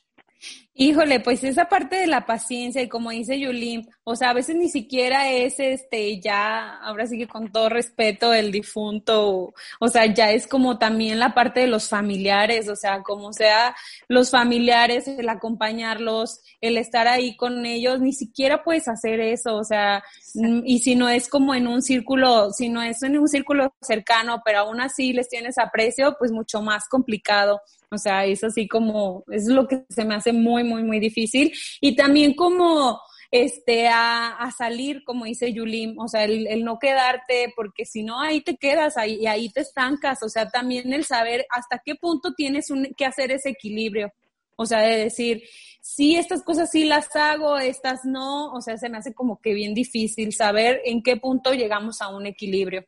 [0.77, 4.57] Híjole, pues esa parte de la paciencia y como dice Yulín, o sea, a veces
[4.57, 10.07] ni siquiera es este, ya, ahora sí que con todo respeto, el difunto, o sea,
[10.13, 13.77] ya es como también la parte de los familiares, o sea, como sea
[14.09, 19.63] los familiares, el acompañarlos, el estar ahí con ellos, ni siquiera puedes hacer eso, o
[19.63, 20.03] sea,
[20.35, 23.73] mm, y si no es como en un círculo, si no es en un círculo
[23.81, 27.61] cercano, pero aún así les tienes aprecio, pues mucho más complicado.
[27.91, 31.53] O sea, es así como, es lo que se me hace muy, muy, muy difícil.
[31.81, 33.01] Y también como,
[33.31, 38.05] este, a, a salir, como dice Yulim, o sea, el, el, no quedarte, porque si
[38.05, 41.83] no, ahí te quedas ahí, y ahí te estancas, o sea, también el saber hasta
[41.85, 44.13] qué punto tienes un, que hacer ese equilibrio,
[44.57, 45.43] o sea, de decir,
[45.81, 49.53] sí, estas cosas sí las hago, estas no, o sea, se me hace como que
[49.53, 52.85] bien difícil saber en qué punto llegamos a un equilibrio.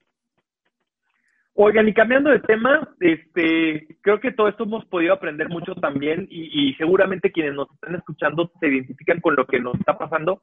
[1.59, 6.29] Oigan, y cambiando de tema, este, creo que todo esto hemos podido aprender mucho también
[6.31, 10.43] y, seguramente quienes nos están escuchando se identifican con lo que nos está pasando.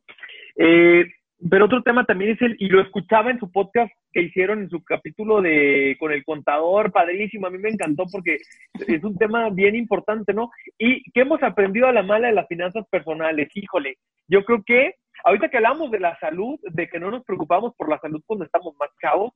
[0.55, 1.05] Eh,
[1.47, 4.69] pero otro tema también es el, y lo escuchaba en su podcast que hicieron en
[4.71, 8.39] su capítulo de con el contador, padrísimo, a mí me encantó porque
[8.87, 10.49] es un tema bien importante, ¿no?
[10.79, 13.97] Y que hemos aprendido a la mala de las finanzas personales, híjole,
[14.27, 14.95] yo creo que
[15.25, 18.45] ahorita que hablamos de la salud, de que no nos preocupamos por la salud cuando
[18.45, 19.31] estamos más chavos,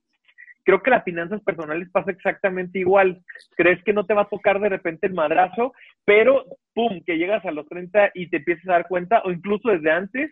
[0.68, 3.22] creo que las finanzas personales pasa exactamente igual.
[3.56, 5.72] Crees que no te va a tocar de repente el madrazo,
[6.04, 6.44] pero
[6.74, 9.90] pum, que llegas a los 30 y te empiezas a dar cuenta, o incluso desde
[9.90, 10.30] antes,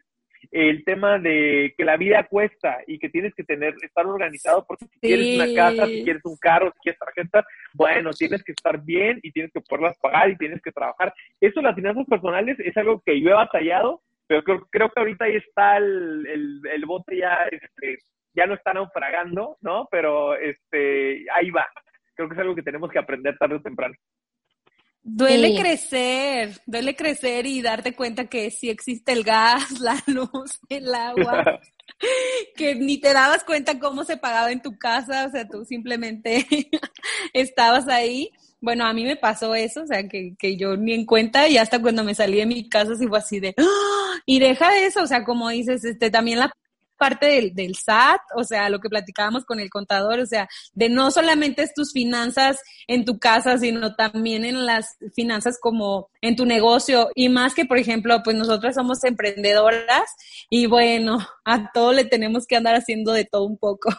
[0.51, 4.85] el tema de que la vida cuesta y que tienes que tener, estar organizado porque
[4.85, 8.85] si quieres una casa, si quieres un carro, si quieres tarjeta, bueno, tienes que estar
[8.85, 11.15] bien y tienes que poderlas pagar y tienes que trabajar.
[11.41, 15.25] Eso, las finanzas personales, es algo que yo he batallado, pero creo, creo que ahorita
[15.25, 17.97] ahí está el, el, el bote ya este,
[18.37, 19.89] ya no está naufragando, ¿no?
[19.91, 21.67] Pero este, ahí va.
[22.15, 23.95] Creo que es algo que tenemos que aprender tarde o temprano.
[25.09, 30.93] Duele crecer, duele crecer y darte cuenta que sí existe el gas, la luz, el
[30.93, 31.61] agua,
[32.57, 36.45] que ni te dabas cuenta cómo se pagaba en tu casa, o sea, tú simplemente
[37.33, 38.33] estabas ahí.
[38.61, 41.57] Bueno, a mí me pasó eso, o sea, que, que yo ni en cuenta y
[41.57, 44.21] hasta cuando me salí de mi casa sí fue así de, ¡Ah!
[44.27, 46.51] y deja eso, o sea, como dices, este, también la
[46.97, 50.89] parte del, del SAT, o sea, lo que platicábamos con el contador, o sea, de
[50.89, 56.37] no solamente es tus finanzas en tu casa, sino también en las finanzas como en
[56.37, 60.11] tu negocio y más que, por ejemplo, pues nosotras somos emprendedoras
[60.51, 63.91] y bueno, a todo le tenemos que andar haciendo de todo un poco.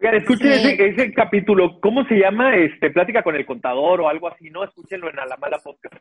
[0.00, 2.54] Oigan, escuchen ese, ese capítulo, ¿cómo se llama?
[2.56, 4.62] Este, Plática con el contador o algo así, ¿no?
[4.62, 5.96] Escúchenlo en A la Mala Podcast.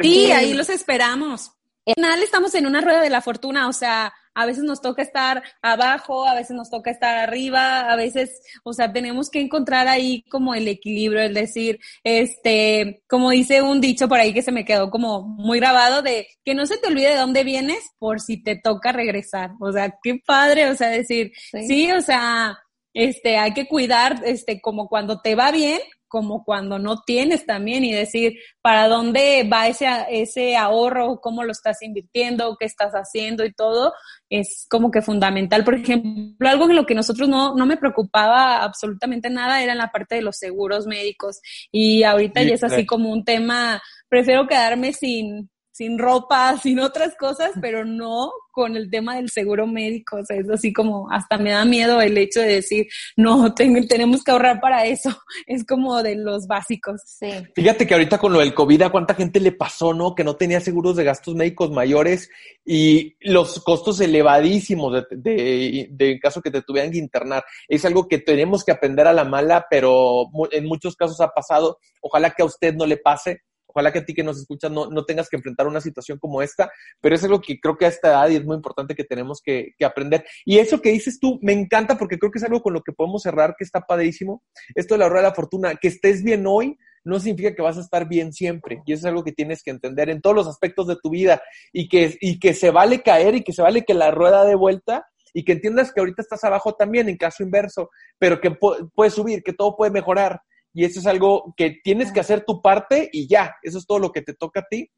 [0.00, 1.52] sí, ahí los esperamos.
[1.86, 5.02] Al final estamos en una rueda de la fortuna, o sea, a veces nos toca
[5.02, 9.88] estar abajo, a veces nos toca estar arriba, a veces, o sea, tenemos que encontrar
[9.88, 14.52] ahí como el equilibrio, es decir, este, como dice un dicho por ahí que se
[14.52, 18.20] me quedó como muy grabado de que no se te olvide de dónde vienes por
[18.20, 19.50] si te toca regresar.
[19.58, 22.56] O sea, qué padre, o sea, decir, sí, sí o sea,
[22.94, 27.84] este, hay que cuidar, este, como cuando te va bien, como cuando no tienes también
[27.84, 33.44] y decir para dónde va ese, ese ahorro, cómo lo estás invirtiendo, qué estás haciendo
[33.44, 33.92] y todo,
[34.30, 35.64] es como que fundamental.
[35.64, 39.78] Por ejemplo, algo en lo que nosotros no, no me preocupaba absolutamente nada era en
[39.78, 41.40] la parte de los seguros médicos.
[41.70, 47.14] Y ahorita ya es así como un tema, prefiero quedarme sin, sin ropa, sin otras
[47.16, 50.16] cosas, pero no con el tema del seguro médico.
[50.16, 54.24] O sea, es así como hasta me da miedo el hecho de decir, no, tenemos
[54.24, 55.10] que ahorrar para eso.
[55.46, 57.00] Es como de los básicos.
[57.06, 57.30] Sí.
[57.54, 60.14] Fíjate que ahorita con lo del COVID, ¿a cuánta gente le pasó, no?
[60.14, 62.28] Que no tenía seguros de gastos médicos mayores
[62.64, 67.44] y los costos elevadísimos de, de, de caso que te tuvieran que internar.
[67.68, 71.78] Es algo que tenemos que aprender a la mala, pero en muchos casos ha pasado.
[72.00, 74.90] Ojalá que a usted no le pase Ojalá que a ti que nos escuchas no,
[74.90, 77.88] no tengas que enfrentar una situación como esta, pero es algo que creo que a
[77.88, 80.24] esta edad y es muy importante que tenemos que, que aprender.
[80.44, 82.92] Y eso que dices tú me encanta porque creo que es algo con lo que
[82.92, 84.42] podemos cerrar, que está padrísimo.
[84.74, 87.78] Esto de la rueda de la fortuna, que estés bien hoy, no significa que vas
[87.78, 88.82] a estar bien siempre.
[88.86, 91.42] Y eso es algo que tienes que entender en todos los aspectos de tu vida
[91.72, 94.54] y que, y que se vale caer y que se vale que la rueda de
[94.54, 98.50] vuelta y que entiendas que ahorita estás abajo también en caso inverso, pero que
[98.94, 100.40] puedes subir, que todo puede mejorar
[100.72, 103.98] y eso es algo que tienes que hacer tu parte y ya, eso es todo
[103.98, 104.90] lo que te toca a ti.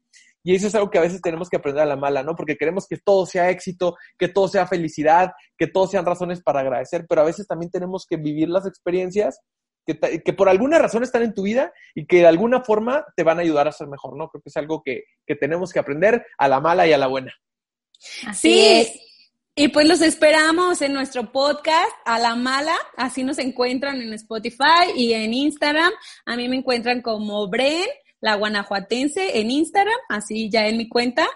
[0.43, 2.35] Y eso es algo que a veces tenemos que aprender a la mala, ¿no?
[2.35, 6.61] Porque queremos que todo sea éxito, que todo sea felicidad, que todo sean razones para
[6.61, 9.39] agradecer, pero a veces también tenemos que vivir las experiencias
[9.85, 13.23] que, que, por alguna razón están en tu vida y que de alguna forma te
[13.23, 14.29] van a ayudar a ser mejor, ¿no?
[14.29, 17.07] Creo que es algo que, que tenemos que aprender a la mala y a la
[17.07, 17.33] buena.
[18.25, 19.01] Así sí,
[19.55, 24.93] y pues los esperamos en nuestro podcast a la mala, así nos encuentran en Spotify
[24.95, 25.91] y en Instagram.
[26.25, 27.85] A mí me encuentran como Bren,
[28.21, 31.27] la guanajuatense en Instagram, así ya en mi cuenta.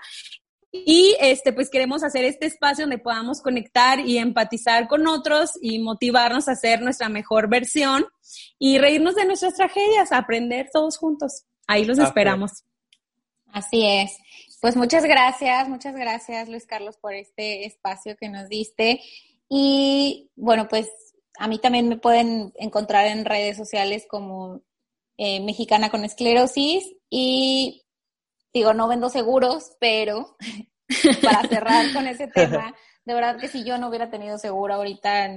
[0.71, 5.79] Y este, pues queremos hacer este espacio donde podamos conectar y empatizar con otros y
[5.79, 8.05] motivarnos a hacer nuestra mejor versión
[8.59, 11.43] y reírnos de nuestras tragedias, aprender todos juntos.
[11.67, 12.63] Ahí los esperamos.
[13.51, 14.17] Así es.
[14.65, 18.99] Pues muchas gracias, muchas gracias Luis Carlos por este espacio que nos diste.
[19.47, 20.89] Y bueno, pues
[21.37, 24.63] a mí también me pueden encontrar en redes sociales como
[25.17, 27.85] eh, Mexicana con Esclerosis y
[28.55, 30.35] digo, no vendo seguros, pero
[31.23, 32.73] para cerrar con ese tema,
[33.05, 35.29] de verdad que si yo no hubiera tenido seguro ahorita,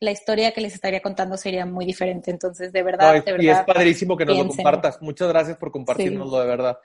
[0.00, 2.30] la historia que les estaría contando sería muy diferente.
[2.30, 3.44] Entonces, de verdad, de verdad.
[3.44, 5.02] Y es padrísimo que nos lo compartas.
[5.02, 6.78] Muchas gracias por compartirnoslo, de verdad.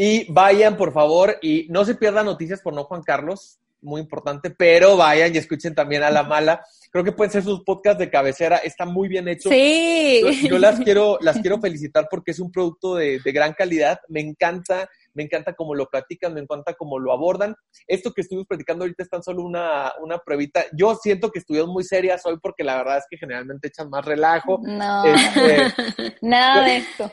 [0.00, 4.48] Y vayan, por favor, y no se pierdan noticias por no Juan Carlos, muy importante,
[4.48, 6.62] pero vayan y escuchen también a La Mala.
[6.92, 9.48] Creo que pueden ser sus podcasts de cabecera, está muy bien hecho.
[9.48, 10.22] Sí.
[10.48, 13.98] Yo, las quiero, las quiero felicitar porque es un producto de, de gran calidad.
[14.06, 17.54] Me encanta me encanta cómo lo platican, me encanta cómo lo abordan.
[17.86, 20.64] Esto que estuvimos platicando ahorita es tan solo una, una pruebita.
[20.72, 24.04] Yo siento que estuvieron muy serias hoy porque la verdad es que generalmente echan más
[24.04, 24.60] relajo.
[24.62, 27.10] No, este, nada de esto.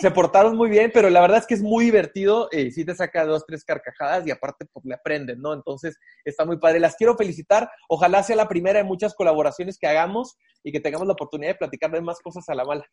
[0.00, 2.48] Se, portaron muy bien, pero la verdad es que es muy divertido.
[2.52, 5.52] Eh, sí te saca dos, tres carcajadas y aparte pues le aprenden, ¿no?
[5.52, 6.80] Entonces está muy padre.
[6.80, 7.70] Las quiero felicitar.
[7.88, 11.58] Ojalá sea la primera de muchas colaboraciones que hagamos y que tengamos la oportunidad de
[11.58, 12.84] platicar de más cosas a la mala.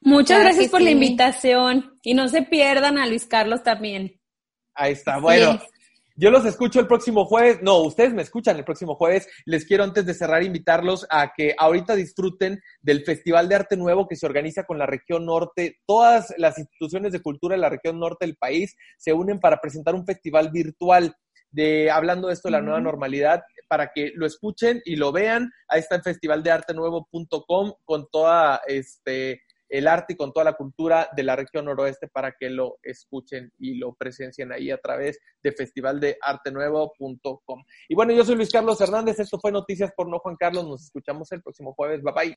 [0.00, 4.20] Muchas gracias por la invitación y no se pierdan a Luis Carlos también.
[4.74, 5.58] Ahí está, bueno.
[6.18, 7.58] Yo los escucho el próximo jueves.
[7.60, 9.28] No, ustedes me escuchan el próximo jueves.
[9.44, 14.08] Les quiero antes de cerrar invitarlos a que ahorita disfruten del Festival de Arte Nuevo
[14.08, 15.76] que se organiza con la región norte.
[15.84, 19.94] Todas las instituciones de cultura de la región norte del país se unen para presentar
[19.94, 21.14] un festival virtual
[21.50, 25.50] de hablando de esto de la nueva normalidad, para que lo escuchen y lo vean.
[25.68, 31.22] Ahí está en festivaldeartenuevo.com con toda este el arte y con toda la cultura de
[31.22, 37.64] la región noroeste para que lo escuchen y lo presencien ahí a través de festivaldeartenuevo.com.
[37.88, 40.84] Y bueno, yo soy Luis Carlos Hernández, esto fue Noticias por No Juan Carlos, nos
[40.84, 42.36] escuchamos el próximo jueves, bye bye.